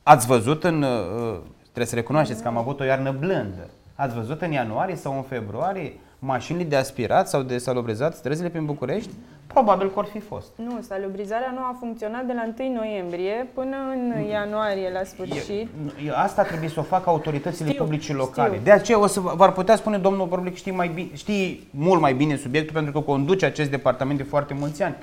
[0.03, 0.82] Ați văzut în...
[0.82, 3.69] Uh, trebuie să recunoașteți că am avut o iarnă blândă.
[3.96, 8.66] Ați văzut în ianuarie sau în februarie mașinile de aspirat sau de salubrizat străzile prin
[8.66, 9.10] București?
[9.48, 10.48] Probabil că ar fi fost.
[10.56, 15.68] Nu, salubrizarea nu a funcționat de la 1 noiembrie până în ianuarie la sfârșit.
[16.06, 18.50] E- Asta trebuie să o facă autoritățile Știu, publice locale.
[18.52, 18.64] știu.
[18.64, 22.02] De aceea o să v- v-ar putea spune domnul Borblic știi, mai bine, știi mult
[22.02, 24.96] mai bine subiectul pentru că conduce acest departament de foarte mulți ani.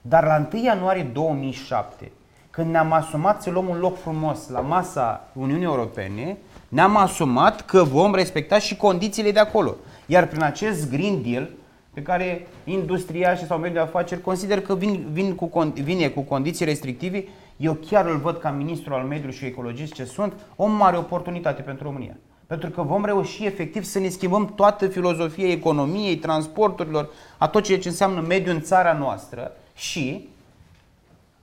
[0.00, 2.12] Dar la 1 ianuarie 2007,
[2.50, 6.36] când ne-am asumat să luăm un loc frumos la masa Uniunii Europene,
[6.72, 9.76] ne-am asumat că vom respecta și condițiile de acolo.
[10.06, 11.50] Iar prin acest Green Deal,
[11.94, 16.20] pe care industriașii sau mediul de afaceri consider că vin, vin cu, con- vine cu
[16.20, 17.24] condiții restrictive,
[17.56, 21.62] eu chiar îl văd ca ministru al mediului și ecologist ce sunt, o mare oportunitate
[21.62, 22.16] pentru România.
[22.46, 27.78] Pentru că vom reuși efectiv să ne schimbăm toată filozofia economiei, transporturilor, a tot ceea
[27.78, 30.28] ce înseamnă mediu în țara noastră și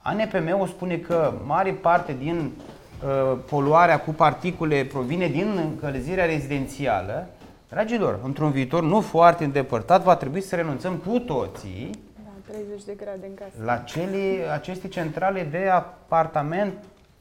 [0.02, 2.78] ANPM-ul spune că mare parte din uh,
[3.46, 7.28] poluarea cu particule provine din încălzirea rezidențială.
[7.70, 11.90] Dragilor, într-un viitor nu foarte îndepărtat va trebui să renunțăm cu toții
[12.24, 13.52] Da, 30 de grade în casă.
[13.64, 16.74] la cele, aceste centrale de apartament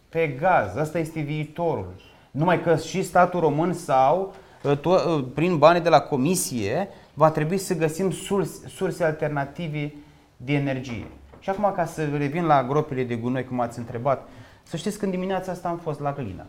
[0.08, 0.76] pe gaz.
[0.76, 1.92] Asta este viitorul.
[2.30, 7.30] Numai că și statul român sau uh, to- uh, prin banii de la comisie va
[7.30, 9.92] trebui să găsim surse, surse alternative
[10.36, 11.06] de energie.
[11.40, 14.28] Și acum ca să revin la gropile de gunoi, cum ați întrebat,
[14.68, 16.46] să știți că în dimineața asta am fost la Glina.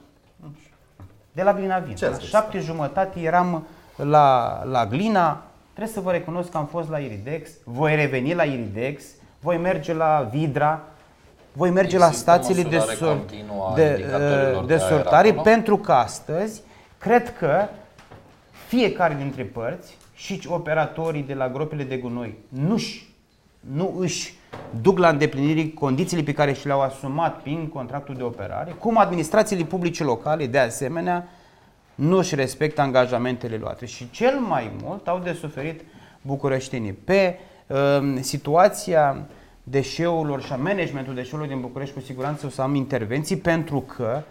[1.31, 1.95] De la Glina vin.
[1.95, 2.33] Ce La ați găsit?
[2.35, 5.43] șapte jumătate eram la, la Glina.
[5.73, 9.03] Trebuie să vă recunosc că am fost la Iridex, voi reveni la Iridex,
[9.39, 10.81] voi merge la Vidra,
[11.53, 14.91] voi merge la Există stațiile de, măsurare sor- continuă a de, indicatorilor de de aer
[14.91, 15.41] sortare acolo?
[15.41, 16.61] pentru că astăzi
[16.97, 17.67] cred că
[18.67, 23.08] fiecare dintre părți și operatorii de la gropile de gunoi nu-și,
[23.59, 24.37] nu își
[24.81, 29.63] duc la îndeplinire condițiile pe care și le-au asumat prin contractul de operare, cum administrațiile
[29.63, 31.27] publice locale, de asemenea,
[31.95, 33.85] nu își respectă angajamentele luate.
[33.85, 35.81] Și cel mai mult au de suferit
[36.21, 36.93] bucureștenii.
[36.93, 37.77] Pe uh,
[38.19, 39.27] situația
[39.63, 44.21] deșeurilor și a managementul deșeurilor din București, cu siguranță o să am intervenții, pentru că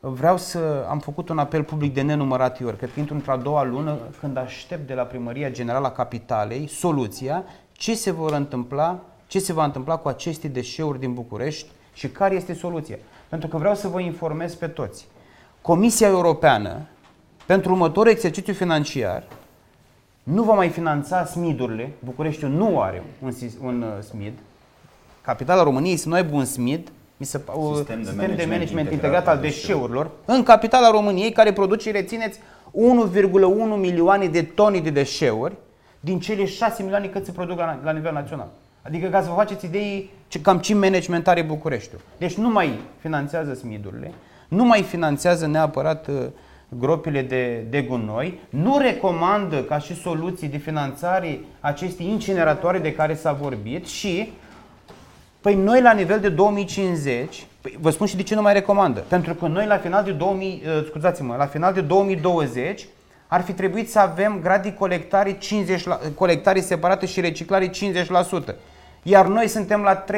[0.00, 2.76] vreau să am făcut un apel public de nenumărate ori.
[2.76, 7.44] Cred că intru într-a doua lună când aștept de la Primăria Generală a Capitalei soluția
[7.82, 12.34] ce se vor întâmpla, ce se va întâmpla cu aceste deșeuri din București și care
[12.34, 12.96] este soluția.
[13.28, 15.06] Pentru că vreau să vă informez pe toți.
[15.60, 16.80] Comisia Europeană,
[17.46, 19.24] pentru următorul exercițiu financiar,
[20.22, 21.92] nu va mai finanța SMID-urile.
[22.04, 24.32] Bucureștiul nu are un, sis- un uh, SMID.
[25.22, 28.20] Capitala României să nu aibă un SMID, mi se, pa- uh, Sistem de sistem de
[28.20, 32.42] management management integrat integrat al al deșeurilor, în capitala României, care produce, rețineți, 1,1
[33.76, 35.54] milioane de tone de deșeuri
[36.04, 38.48] din cele 6 milioane cât se produc la, la nivel național.
[38.82, 42.00] Adică ca să vă faceți idei ce, cam ce management are Bucureștiul.
[42.18, 44.12] Deci nu mai finanțează SMID-urile,
[44.48, 46.26] nu mai finanțează neapărat uh,
[46.68, 53.14] gropile de, de gunoi, nu recomandă ca și soluții de finanțare aceste incineratoare de care
[53.14, 54.32] s-a vorbit și
[55.42, 59.00] Păi noi la nivel de 2050, păi vă spun și de ce nu mai recomandă.
[59.08, 62.86] Pentru că noi la final de 2000, uh, scuzați-mă, la final de 2020
[63.32, 67.72] ar fi trebuit să avem grad de colectare, 50 la, colectare separată și reciclare 50%.
[69.02, 70.10] Iar noi suntem la 13,81.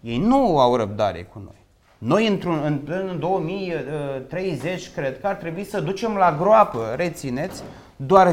[0.00, 1.64] Ei nu au răbdare cu noi.
[1.98, 7.62] Noi într-un, în, în 2030 cred că ar trebui să ducem la groapă, rețineți,
[7.96, 8.32] doar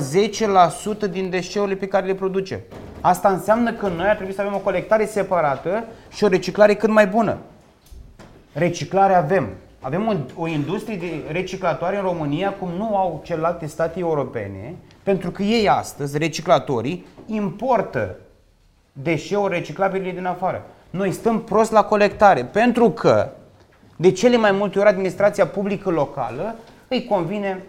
[1.07, 2.59] 10% din deșeurile pe care le producem.
[3.01, 6.89] Asta înseamnă că noi ar trebui să avem o colectare separată și o reciclare cât
[6.89, 7.37] mai bună.
[8.53, 9.47] Reciclare avem.
[9.81, 15.31] Avem o, o industrie de reciclatoare în România cum nu au celelalte state europene, pentru
[15.31, 18.15] că ei astăzi, reciclatorii, importă
[18.93, 20.65] deșeuri reciclabile din afară.
[20.89, 23.29] Noi stăm prost la colectare, pentru că
[23.95, 26.55] de cele mai multe ori administrația publică locală
[26.87, 27.63] îi convine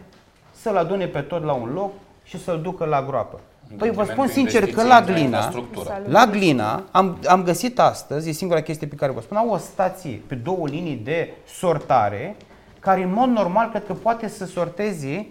[0.52, 1.90] să-l adune pe tot la un loc
[2.24, 3.40] și să-l ducă la groapă.
[3.76, 6.02] Păi vă spun detrimentul sincer că investiției la în Glina, infrastructură.
[6.06, 9.56] la Glina am, am găsit astăzi, e singura chestie pe care vă spun, au o
[9.56, 12.36] stație pe două linii de sortare
[12.80, 15.26] care în mod normal cred că poate să sorteze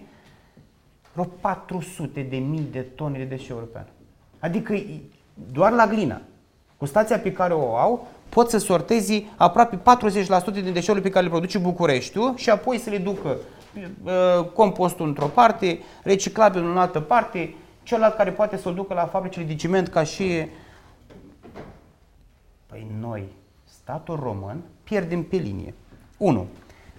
[1.12, 3.84] vreo 400 de mii de tone de deșeuri pe an.
[4.38, 5.00] Adică e-
[5.52, 6.20] doar la Glina,
[6.76, 11.24] cu stația pe care o au, pot să sortezi aproape 40% din deșeurile pe care
[11.24, 13.36] le produce Bucureștiul și apoi să le ducă
[14.04, 19.44] uh, compostul într-o parte, reciclabil în altă parte, celălalt care poate să-l ducă la fabricile
[19.44, 20.46] de ciment ca și...
[22.66, 23.24] Păi noi,
[23.64, 25.74] statul român, pierdem pe linie.
[26.16, 26.46] 1.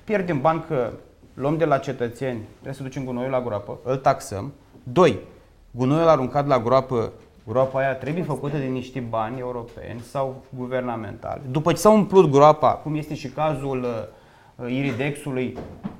[0.03, 0.91] Pierdem bani că
[1.33, 4.53] luăm de la cetățeni, trebuie să ducem gunoiul la groapă, îl taxăm.
[4.83, 5.19] 2.
[5.71, 7.11] Gunoiul aruncat la groapă,
[7.47, 11.41] groapa aia trebuie făcută de niște bani europeni sau guvernamentali.
[11.51, 13.85] După ce s-a umplut groapa, cum este și cazul
[14.55, 15.57] uh, Iridexului,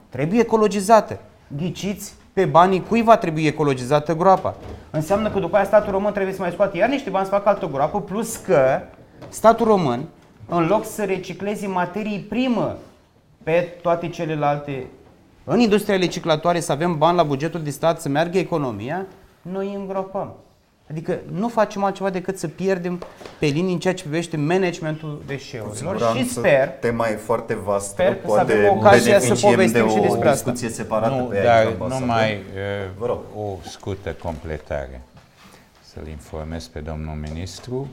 [0.10, 1.20] trebuie ecologizată.
[1.58, 4.56] Ghiciți pe banii cui va trebui ecologizată groapa.
[4.90, 7.50] Înseamnă că după aia statul român trebuie să mai scoate iar niște bani să facă
[7.50, 8.82] altă groapă, plus că
[9.30, 10.06] statul român,
[10.50, 12.78] în loc să recicleze materii primă
[13.44, 14.88] pe toate celelalte,
[15.44, 19.06] în industria reciclatoare să avem bani la bugetul de stat să meargă economia,
[19.42, 20.34] noi îngropăm.
[20.92, 23.02] Adică nu facem altceva decât să pierdem
[23.40, 28.08] pe linii în ceea ce privește managementul deșeurilor și sper tema e foarte vastă, Sper
[28.16, 30.52] că să poate avem ocazia să beneficiem povestim de și o despre asta.
[30.52, 32.00] discuție separată Nu, pe ea dar aici, ambasador.
[32.08, 32.42] numai
[32.98, 33.20] Vă rog.
[33.36, 35.02] uh, o scurtă completare.
[35.84, 37.88] Să-l informez pe domnul ministru.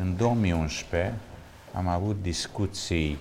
[0.00, 1.14] În 2011
[1.74, 3.18] am avut discuții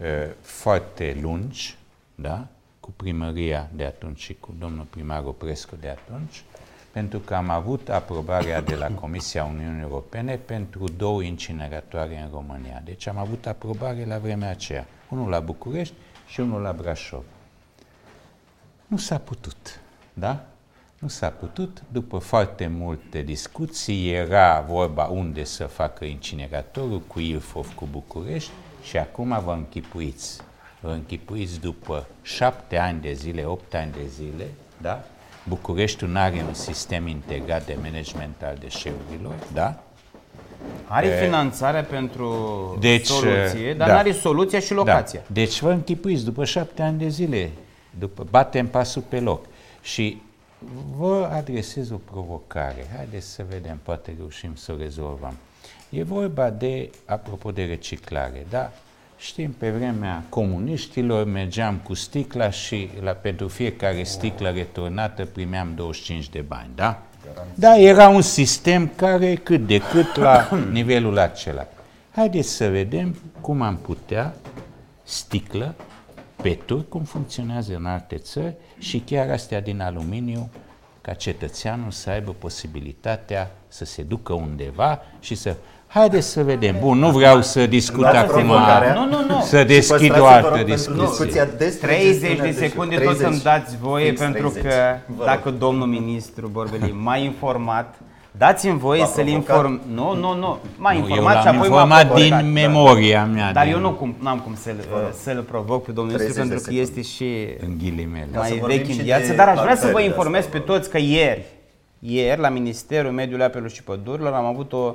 [0.00, 0.06] uh,
[0.40, 1.76] foarte lungi,
[2.14, 2.46] da?
[2.80, 6.44] cu primăria de atunci și cu domnul primar Oprescu de atunci,
[6.96, 12.82] pentru că am avut aprobarea de la Comisia Uniunii Europene pentru două incineratoare în România.
[12.84, 14.86] Deci am avut aprobare la vremea aceea.
[15.10, 15.94] Unul la București
[16.26, 17.22] și unul la Brașov.
[18.86, 19.80] Nu s-a putut,
[20.12, 20.44] da?
[20.98, 21.82] Nu s-a putut.
[21.92, 28.50] După foarte multe discuții, era vorba unde să facă incineratorul cu Ilfov, cu București
[28.82, 30.40] și acum vă închipuiți.
[30.80, 34.46] Vă închipuiți după șapte ani de zile, opt ani de zile,
[34.80, 35.04] da?
[35.48, 39.82] Bucureștiul nu are un sistem integrat de management al deșeurilor, da?
[40.86, 43.92] Are E, finanțarea pentru deci, soluție, dar da.
[43.92, 45.20] nu are soluția și locația.
[45.20, 45.32] Da.
[45.32, 47.50] Deci vă închipuiți, după șapte ani de zile,
[47.98, 49.44] după, batem pasul pe loc.
[49.82, 50.22] Și
[50.96, 52.86] vă adresez o provocare.
[52.96, 55.34] Haideți să vedem, poate reușim să o rezolvăm.
[55.90, 58.72] E vorba de, apropo de reciclare, da?
[59.16, 66.28] Știm, pe vremea comuniștilor mergeam cu sticla și la, pentru fiecare sticlă returnată primeam 25
[66.28, 67.02] de bani, da?
[67.54, 71.66] Da, era un sistem care cât de cât la nivelul acela.
[72.10, 74.34] Haideți să vedem cum am putea
[75.02, 75.74] sticlă,
[76.42, 80.50] peturi, cum funcționează în alte țări și chiar astea din aluminiu,
[81.00, 85.56] ca cetățeanul să aibă posibilitatea să se ducă undeva și să...
[85.86, 86.76] Haideți să vedem.
[86.80, 89.40] Bun, nu vreau să discut Dați acum, provocarea Nu, nu, nu.
[89.42, 91.04] să Și deschid păstrați-vă, o vă altă rog, pentru discuție.
[91.06, 93.12] discuția despre 30 de gestiunea secunde deșeurilor.
[93.14, 93.42] tot să-mi 30.
[93.42, 94.62] dați voie Fix pentru 30.
[94.62, 94.74] că
[95.06, 95.24] Vă rog.
[95.26, 97.94] dacă domnul ministru Borbeli m-a informat,
[98.30, 99.54] dați-mi voie V-a să-l provocat?
[99.56, 99.80] inform.
[99.94, 100.58] Nu, nu, nu.
[100.76, 102.40] M-a Nu, eu informat și l-am apoi m-a informat provocat.
[102.42, 103.52] din memoria mea.
[103.52, 104.74] Dar din, eu nu cum, n-am cum să-l,
[105.22, 106.80] să-l provoc pe domnul ministru 30 de pentru că secunde.
[106.80, 107.28] este și
[107.66, 108.28] În ghilimele.
[108.32, 110.08] Ca să mai vorbim vechi și în de viață, dar aș vrea să vă altările
[110.08, 110.60] informez astea.
[110.60, 111.44] pe toți că ieri,
[111.98, 114.94] ieri la Ministerul Mediului Apelor și Pădurilor am avut o,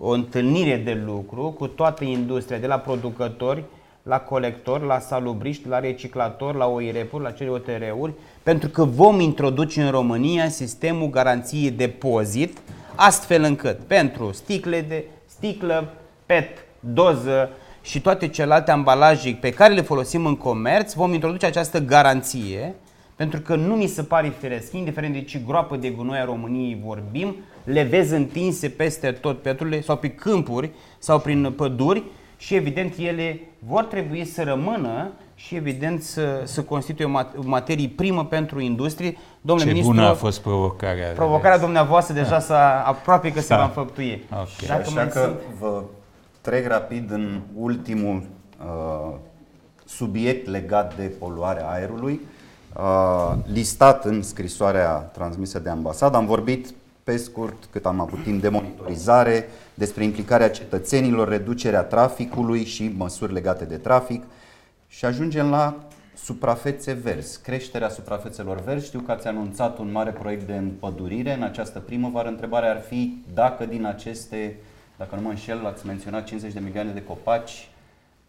[0.00, 3.64] o întâlnire de lucru cu toată industria, de la producători,
[4.02, 9.82] la colectori, la salubriști, la reciclatori, la OIRP-uri, la cele OTR-uri, pentru că vom introduce
[9.82, 12.58] în România sistemul garanției depozit,
[12.94, 15.94] astfel încât pentru sticle de sticlă,
[16.26, 16.48] PET,
[16.80, 17.50] doză
[17.82, 22.74] și toate celelalte ambalaje pe care le folosim în comerț, vom introduce această garanție
[23.20, 26.80] pentru că nu mi se pare firesc, indiferent de ce groapă de gunoi a României
[26.84, 32.02] vorbim, le vezi întinse peste tot peturile sau pe câmpuri sau prin păduri
[32.36, 37.88] și evident ele vor trebui să rămână și evident să, să constituie o mat- materie
[37.96, 39.16] primă pentru industrie.
[39.40, 41.08] Domnule Ce ministru, bună a fost provocarea.
[41.14, 43.56] provocarea dumneavoastră deja s-a aproape că se Da.
[43.56, 44.22] va înfăptui.
[44.40, 44.46] Ok.
[44.48, 45.82] Și Dacă așa mai că sunt vă
[46.40, 48.22] trec rapid în ultimul
[48.60, 49.14] uh,
[49.84, 52.20] subiect legat de poluarea aerului,
[52.76, 56.16] uh, listat în scrisoarea transmisă de ambasadă.
[56.16, 56.74] Am vorbit
[57.04, 63.32] pe scurt, cât am avut timp de monitorizare, despre implicarea cetățenilor, reducerea traficului și măsuri
[63.32, 64.22] legate de trafic
[64.88, 65.84] și ajungem la
[66.14, 68.86] suprafețe verzi, creșterea suprafețelor verzi.
[68.86, 72.28] Știu că ați anunțat un mare proiect de împădurire în această primăvară.
[72.28, 74.56] Întrebarea ar fi dacă din aceste,
[74.96, 77.69] dacă nu mă înșel, ați menționat 50 de milioane de copaci,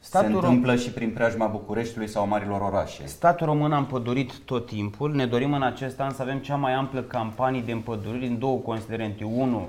[0.04, 3.06] Statul se rom- întâmplă și prin preajma Bucureștiului sau a marilor orașe.
[3.06, 5.16] Statul român a împădurit tot timpul.
[5.16, 8.58] Ne dorim în acest an să avem cea mai amplă campanie de împăduriri în două
[8.58, 9.24] considerente.
[9.24, 9.68] Unu,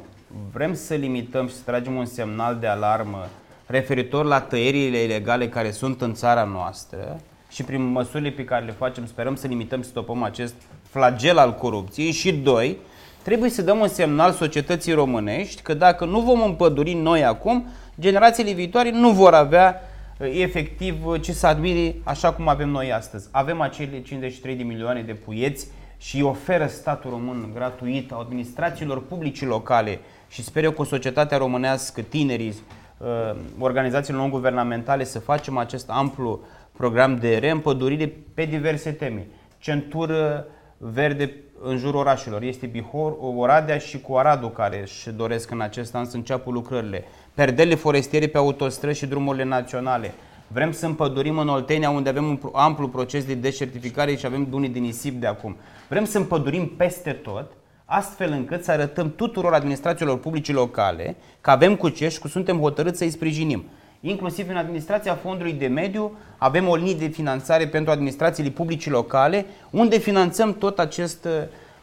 [0.53, 3.29] vrem să limităm și să tragem un semnal de alarmă
[3.67, 7.21] referitor la tăierile ilegale care sunt în țara noastră
[7.51, 11.55] și prin măsurile pe care le facem sperăm să limităm și stopăm acest flagel al
[11.55, 12.11] corupției.
[12.11, 12.77] Și doi,
[13.23, 17.67] trebuie să dăm un semnal societății românești că dacă nu vom împăduri noi acum,
[18.01, 19.81] generațiile viitoare nu vor avea
[20.19, 23.29] efectiv ce să admire așa cum avem noi astăzi.
[23.31, 29.45] Avem acele 53 de milioane de puieți și îi oferă statul român gratuit administrațiilor publice
[29.45, 29.99] locale
[30.29, 32.55] și sper eu cu societatea românească, tinerii,
[32.99, 36.41] uh, organizațiile non-guvernamentale să facem acest amplu
[36.73, 39.27] program de reîmpădurire pe diverse teme.
[39.59, 40.47] Centură
[40.79, 42.43] verde în jurul orașelor.
[42.43, 47.05] Este Bihor, Oradea și cu Aradul care își doresc în acest an să înceapă lucrările.
[47.35, 50.15] Perdele forestiere pe autostrăzi și drumurile naționale.
[50.47, 54.69] Vrem să împădurim în Oltenia, unde avem un amplu proces de deșertificare și avem bunii
[54.69, 55.57] din nisip de acum.
[55.89, 57.51] Vrem să împădurim peste tot,
[57.85, 62.59] astfel încât să arătăm tuturor administrațiilor publice locale că avem cu ce și că suntem
[62.59, 63.65] hotărâți să-i sprijinim.
[64.01, 69.47] Inclusiv în administrația fondului de mediu avem o linie de finanțare pentru administrațiile publice locale,
[69.71, 71.31] unde finanțăm tot acest uh,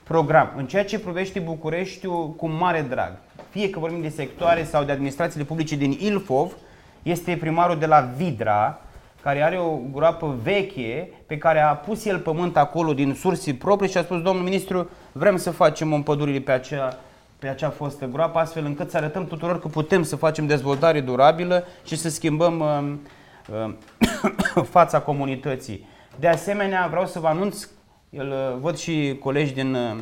[0.03, 0.53] program.
[0.57, 3.17] În ceea ce privește Bucureștiul, cu mare drag,
[3.49, 6.51] fie că vorbim de sectoare sau de administrațiile publice din Ilfov,
[7.03, 8.81] este primarul de la Vidra,
[9.21, 13.89] care are o groapă veche pe care a pus el pământ acolo din surse proprii
[13.89, 16.97] și a spus, domnul ministru, vrem să facem împădurire pe acea,
[17.39, 21.65] pe acea fostă groapă, astfel încât să arătăm tuturor că putem să facem dezvoltare durabilă
[21.85, 23.73] și să schimbăm uh,
[24.55, 25.87] uh, fața comunității.
[26.19, 27.67] De asemenea, vreau să vă anunț,
[28.09, 29.97] el, uh, văd și colegi din uh,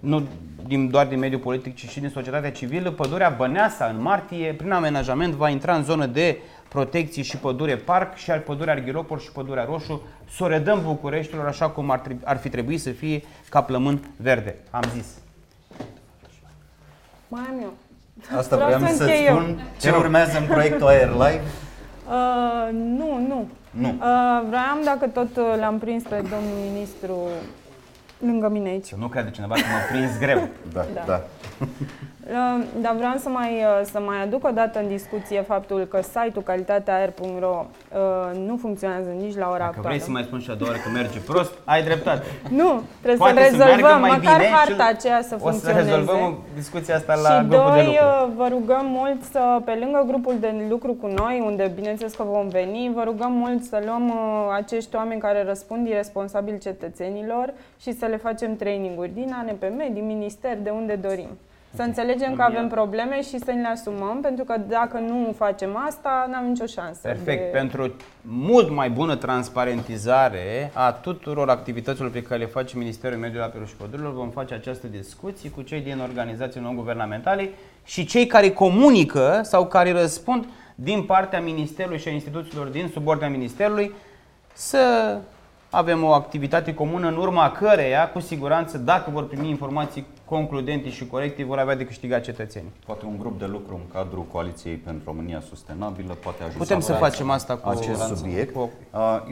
[0.00, 0.26] nu
[0.66, 4.72] din, doar din mediul politic, ci și din societatea civilă, pădurea Băneasa în martie, prin
[4.72, 6.38] amenajament, va intra în zonă de
[6.68, 11.46] protecție și pădure parc și al pădurea Arghiropol și pădurea Roșu, să o redăm Bucureștilor
[11.46, 14.56] așa cum ar, trebui, ar fi trebuit să fie ca plămân verde.
[14.70, 15.06] Am zis.
[17.28, 17.72] Mai am eu.
[18.38, 19.48] Asta vreau, vreau să spun.
[19.48, 19.58] Eu.
[19.80, 21.42] Ce urmează în proiectul Air Live?
[22.08, 23.48] Uh, nu, nu.
[23.70, 23.88] Nu.
[23.88, 27.16] Uh, vreau, dacă tot l-am prins pe domnul ministru
[28.18, 28.86] lângă mine aici.
[28.86, 30.48] Să nu crede cineva că m-a prins greu.
[30.72, 31.02] da, da.
[31.06, 31.24] da.
[32.80, 36.42] Dar vreau să mai, uh, să mai aduc o dată în discuție faptul că site-ul
[36.42, 39.88] calitateaer.ro uh, nu funcționează nici la ora Dacă actuală.
[39.88, 42.26] vrei să mai spun și a doua oară că merge prost, ai dreptate.
[42.50, 45.80] Nu, trebuie să rezolvăm, măcar harta aceea să funcționeze.
[45.80, 48.04] O să rezolvăm discuția asta la și grupul doi, de lucru.
[48.04, 52.22] Uh, vă rugăm mult să, pe lângă grupul de lucru cu noi, unde bineînțeles că
[52.22, 54.12] vom veni, vă rugăm mult să luăm
[54.54, 60.56] acești oameni care răspund irresponsabil cetățenilor și să le facem traininguri din ANPM, din minister,
[60.62, 61.28] de unde dorim.
[61.74, 65.76] Să înțelegem că avem probleme și să ne le asumăm, pentru că dacă nu facem
[65.86, 67.00] asta, nu avem nicio șansă.
[67.02, 67.42] Perfect.
[67.42, 67.58] De...
[67.58, 73.66] Pentru mult mai bună transparentizare a tuturor activităților pe care le face Ministerul Mediului Apelor
[73.66, 77.50] și Pădurilor, vom face această discuție cu cei din organizații non-guvernamentale
[77.84, 83.30] și cei care comunică sau care răspund din partea Ministerului și a instituțiilor din subordinea
[83.30, 83.92] Ministerului
[84.52, 85.16] să
[85.70, 91.06] avem o activitate comună în urma căreia, cu siguranță, dacă vor primi informații concludente și
[91.06, 92.72] corecte, vor avea de câștigat cetățenii.
[92.86, 96.92] Poate un grup de lucru în cadrul Coaliției pentru România Sustenabilă poate ajuta Putem să
[96.92, 98.54] facem asta cu acest subiect.
[98.54, 98.70] Uh,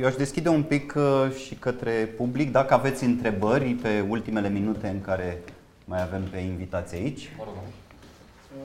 [0.00, 2.52] eu aș deschide un pic uh, și către public.
[2.52, 5.42] Dacă aveți întrebări pe ultimele minute în care
[5.84, 7.30] mai avem pe invitații aici.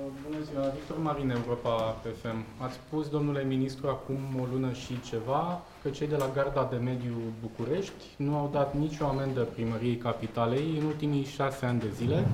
[0.02, 2.46] Bună ziua, Victor Marin, Europa FM.
[2.58, 6.76] Ați spus, domnule ministru, acum o lună și ceva, că cei de la Garda de
[6.76, 12.28] Mediu București nu au dat nicio amendă primăriei capitalei în ultimii șase ani de zile,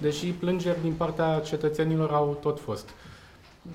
[0.00, 2.88] deși plângeri din partea cetățenilor au tot fost.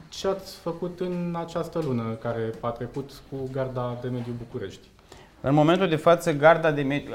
[0.09, 4.87] Ce ați făcut în această lună care a trecut cu Garda de Mediu București?
[5.41, 7.11] În momentul de față, Garda de Mediu,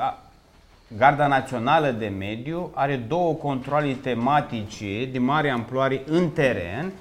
[0.96, 6.92] Garda Națională de Mediu are două controle tematice de mare amploare în teren,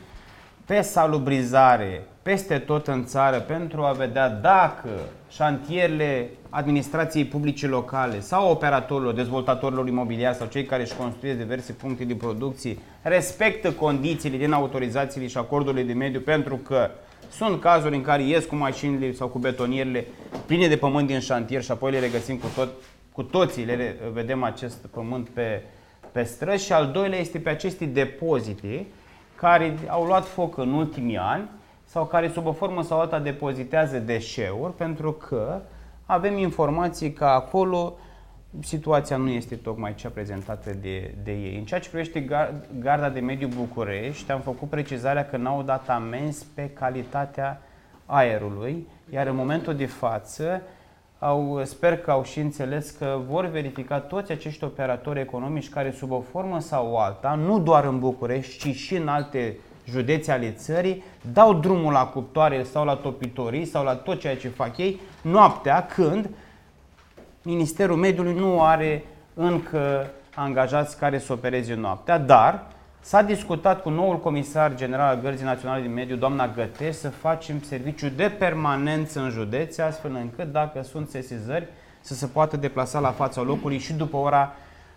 [0.65, 4.89] pe salubrizare, peste tot în țară, pentru a vedea dacă
[5.31, 12.03] șantierele administrației publice locale sau operatorilor, dezvoltatorilor imobiliari sau cei care își construiesc diverse puncte
[12.03, 16.89] de producție respectă condițiile din autorizațiile și acordurile de mediu, pentru că
[17.31, 20.05] sunt cazuri în care ies cu mașinile sau cu betonierele
[20.45, 22.69] pline de pământ din șantier și apoi le regăsim cu tot
[23.19, 25.63] cu toții le vedem acest pământ pe,
[26.11, 28.85] pe străzi și al doilea este pe aceste depozite
[29.35, 31.49] care au luat foc în ultimii ani
[31.85, 35.61] sau care sub o formă sau alta depozitează deșeuri pentru că
[36.05, 37.97] avem informații că acolo
[38.59, 41.57] situația nu este tocmai cea prezentată de, de ei.
[41.57, 42.27] În ceea ce privește
[42.79, 47.61] Garda de Mediu București, am făcut precizarea că n-au dat amenzi pe calitatea
[48.05, 50.61] aerului, iar în momentul de față
[51.19, 56.11] au, sper că au și înțeles că vor verifica toți acești operatori economici care sub
[56.11, 61.03] o formă sau alta, nu doar în București, ci și în alte județe ale țării,
[61.33, 65.85] dau drumul la cuptoare sau la topitorii sau la tot ceea ce fac ei noaptea
[65.85, 66.29] când
[67.41, 72.65] Ministerul Mediului nu are încă angajați care să opereze noaptea, dar
[73.09, 77.61] S-a discutat cu noul comisar general al Gărzii Naționale din Mediu, doamna Găte, să facem
[77.61, 81.67] serviciu de permanență în județe, astfel încât, dacă sunt sesizări,
[82.01, 84.53] să se poată deplasa la fața locului și după ora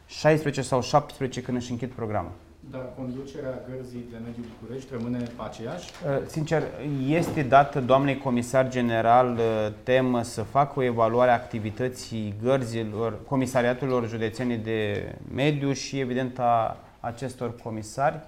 [0.07, 2.31] 16 sau 17 când își închid programul.
[2.71, 5.91] Dar conducerea Gărzii de Mediu București rămâne aceeași?
[6.07, 6.63] Uh, sincer,
[7.09, 14.09] este dată doamnei comisar general uh, temă să facă o evaluare a activității gărzilor, comisariatelor
[14.09, 18.21] județene de mediu și evident a acestor comisari.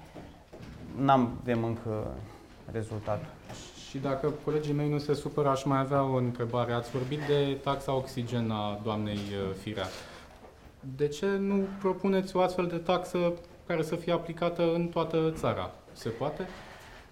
[0.96, 2.06] N-am avem încă
[2.72, 3.26] rezultatul.
[3.88, 6.72] Și Și dacă colegii mei nu se supără, aș mai avea o întrebare.
[6.72, 9.86] Ați vorbit de taxa oxigen a doamnei uh, Firea.
[10.96, 13.18] De ce nu propuneți o astfel de taxă
[13.66, 15.70] care să fie aplicată în toată țara?
[15.92, 16.48] Se poate?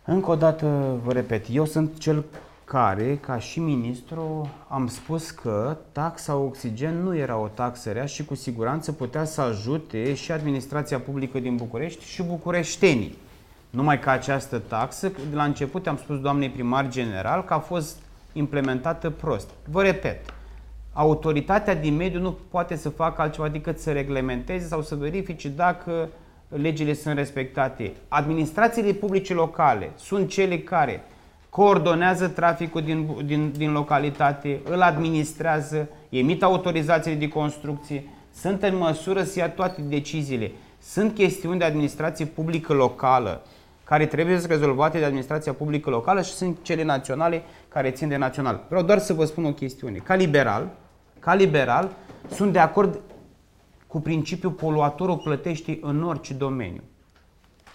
[0.04, 2.24] Încă o dată vă repet, eu sunt cel
[2.72, 8.24] care, ca și ministru, am spus că taxa oxigen nu era o taxă rea și
[8.24, 13.18] cu siguranță putea să ajute și administrația publică din București și bucureștenii.
[13.70, 17.98] Numai că această taxă, de la început am spus doamnei primar general că a fost
[18.32, 19.50] implementată prost.
[19.70, 20.34] Vă repet,
[20.92, 26.08] autoritatea din mediu nu poate să facă altceva decât să reglementeze sau să verifice dacă
[26.48, 27.92] legile sunt respectate.
[28.08, 31.04] Administrațiile publice locale sunt cele care
[31.52, 39.22] coordonează traficul din, din, din localitate, îl administrează, emit autorizațiile de construcție, sunt în măsură
[39.22, 40.50] să ia toate deciziile.
[40.78, 43.42] Sunt chestiuni de administrație publică locală
[43.84, 48.16] care trebuie să rezolvate de administrația publică locală și sunt cele naționale care țin de
[48.16, 48.64] național.
[48.68, 49.98] Vreau doar să vă spun o chestiune.
[49.98, 50.68] Ca liberal,
[51.18, 51.90] ca liberal,
[52.30, 53.00] sunt de acord
[53.86, 56.82] cu principiul poluatorul plătește în orice domeniu.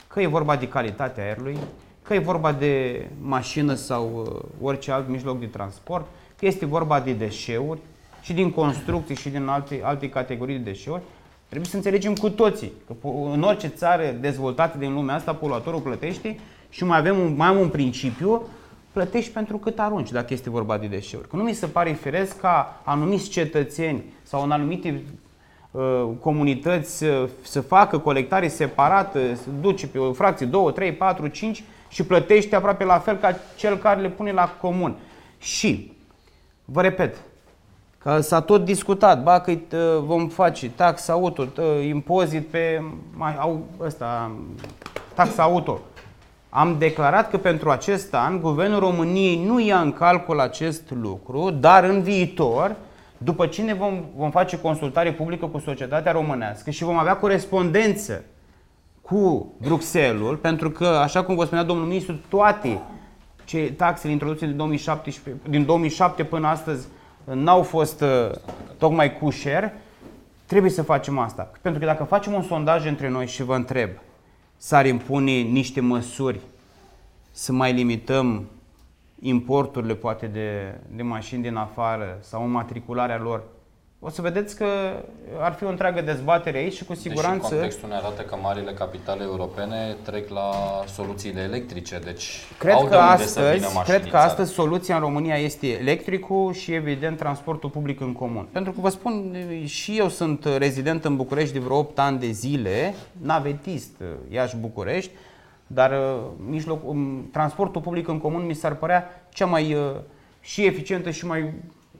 [0.07, 1.57] Că e vorba de calitatea aerului,
[2.08, 6.05] că e vorba de mașină sau uh, orice alt mijloc de transport,
[6.38, 7.80] că este vorba de deșeuri
[8.22, 11.01] și din construcții și din alte, alte categorii de deșeuri,
[11.47, 12.93] trebuie să înțelegem cu toții că
[13.34, 16.39] în orice țară dezvoltată din lumea asta, poluatorul plătește
[16.70, 18.41] și mai avem un, mai am un principiu,
[18.91, 21.28] plătești pentru cât arunci, dacă este vorba de deșeuri.
[21.28, 25.03] Că nu mi se pare firesc ca anumiți cetățeni sau în anumite
[25.72, 31.28] uh, comunități uh, să facă colectare separată, să duce pe o fracție 2, 3, 4,
[31.28, 34.96] 5 și plătește aproape la fel ca cel care le pune la comun.
[35.38, 35.94] Și,
[36.66, 37.16] vă repet,
[37.98, 39.54] că s-a tot discutat, ba că
[40.00, 41.46] vom face taxa auto,
[41.88, 42.84] impozit pe
[43.40, 44.32] au, ăsta,
[45.14, 45.80] taxa auto.
[46.50, 51.84] Am declarat că pentru acest an Guvernul României nu ia în calcul acest lucru, dar
[51.84, 52.76] în viitor,
[53.18, 58.24] după ce ne vom, vom face consultare publică cu societatea românească și vom avea corespondență
[59.08, 62.82] cu Bruxelles, pentru că, așa cum vă spunea domnul ministru, toate
[63.45, 66.88] ce taxele introduse din 2017, din 2007 până astăzi
[67.24, 68.32] n-au fost uh,
[68.78, 69.82] tocmai cu share,
[70.45, 71.51] trebuie să facem asta.
[71.62, 73.89] Pentru că dacă facem un sondaj între noi și vă întreb,
[74.58, 76.39] s-ar impune niște măsuri
[77.32, 78.45] să mai limităm
[79.20, 83.43] importurile poate de, de mașini din afară sau matricularea lor
[84.00, 84.66] o să vedeți că
[85.39, 87.48] ar fi o întreagă dezbatere aici și cu siguranță...
[87.48, 90.52] Deși contextul ne arată că marile capitale europene trec la
[90.93, 95.02] soluțiile electrice, deci cred au că de astăzi, să vină Cred că astăzi soluția în
[95.02, 98.48] România este electricul și evident transportul public în comun.
[98.52, 99.36] Pentru că vă spun,
[99.66, 103.91] și eu sunt rezident în București de vreo 8 ani de zile, navetist
[104.30, 105.12] Iași-București,
[105.68, 109.95] dar uh, mijloc, um, transportul public în comun mi s-ar părea cea mai uh,
[110.39, 111.54] și eficientă și mai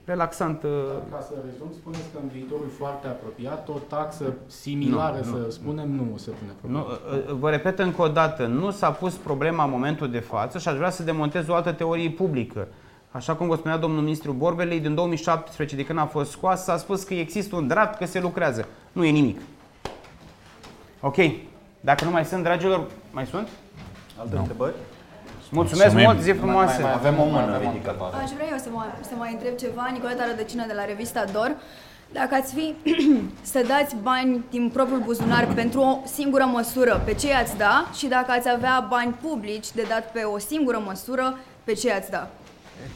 [0.08, 0.62] relaxant.
[0.62, 0.70] Uh,
[1.10, 5.50] Ca să rezum, spuneți că în viitorul foarte apropiat o taxă similară, nu, să nu,
[5.50, 6.86] spunem, nu se pune problema.
[6.86, 10.18] Nu, uh, uh, vă repet încă o dată, nu s-a pus problema în momentul de
[10.18, 12.68] față și aș vrea să demontez o altă teorie publică.
[13.10, 16.76] Așa cum vă spunea domnul ministru Borbelei, din 2017, de când a fost scoasă, s-a
[16.76, 18.68] spus că există un draft, că se lucrează.
[18.92, 19.40] Nu e nimic.
[21.00, 21.16] Ok.
[21.80, 23.48] Dacă nu mai sunt, dragilor, mai sunt?
[24.18, 24.40] Alte no.
[24.40, 24.74] întrebări?
[25.50, 26.04] Mulțumesc Mulțumim.
[26.06, 26.80] mult, zi frumoasă!
[26.80, 28.14] Mai, mai, mai avem o mână ridicată.
[28.22, 31.56] Aș vrea eu să mă, să mă întreb ceva, Nicoleta Rădăcină de la revista DOR.
[32.12, 32.74] Dacă ați fi
[33.52, 37.90] să dați bani din propriul buzunar pentru o singură măsură, pe ce ați da?
[37.98, 42.10] Și dacă ați avea bani publici de dat pe o singură măsură, pe ce ați
[42.10, 42.28] da?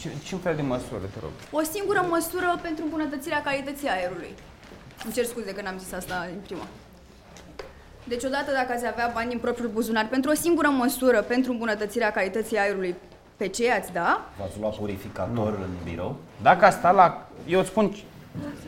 [0.01, 1.31] Ce, ce fel de măsură, te rog?
[1.51, 4.35] O singură măsură pentru îmbunătățirea calității aerului.
[5.05, 6.67] Îmi cer scuze că n-am zis asta în prima.
[8.05, 12.11] Deci odată dacă ați avea bani din propriul buzunar pentru o singură măsură pentru îmbunătățirea
[12.11, 12.95] calității aerului,
[13.37, 14.27] pe ce ați da?
[14.39, 15.65] V-ați luat purificator nu.
[15.65, 16.17] în birou?
[16.43, 17.27] Dacă asta la...
[17.47, 17.95] Eu îți spun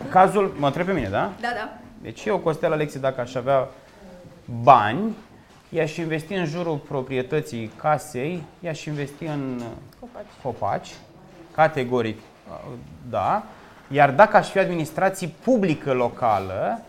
[0.08, 0.54] cazul...
[0.58, 1.32] Mă întreb pe mine, da?
[1.40, 1.72] Da, da.
[2.02, 3.68] Deci eu, Costel Alexi, dacă aș avea
[4.62, 5.14] bani,
[5.68, 9.62] i-aș investi în jurul proprietății casei, i-aș investi în
[10.00, 10.24] copaci.
[10.42, 10.94] copaci,
[11.54, 12.18] categoric,
[13.10, 13.44] da.
[13.90, 16.80] Iar dacă aș fi administrație publică locală,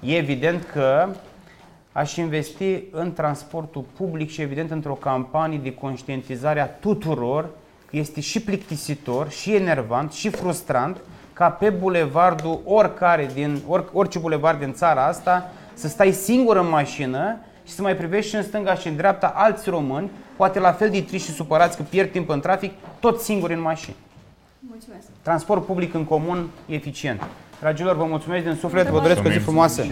[0.00, 1.08] e evident că
[1.98, 7.48] aș investi în transportul public și evident într-o campanie de conștientizare a tuturor
[7.90, 10.96] că este și plictisitor, și enervant, și frustrant
[11.32, 13.62] ca pe bulevardul oricare din,
[13.92, 18.36] orice bulevard din țara asta să stai singur în mașină și să mai privești și
[18.36, 21.82] în stânga și în dreapta alți români, poate la fel de triști și supărați că
[21.82, 23.96] pierd timp în trafic, tot singuri în mașină.
[24.58, 25.06] Mulțumesc.
[25.22, 27.22] Transport public în comun eficient.
[27.60, 29.84] Dragilor, vă mulțumesc din suflet, vă doresc o zi frumoasă.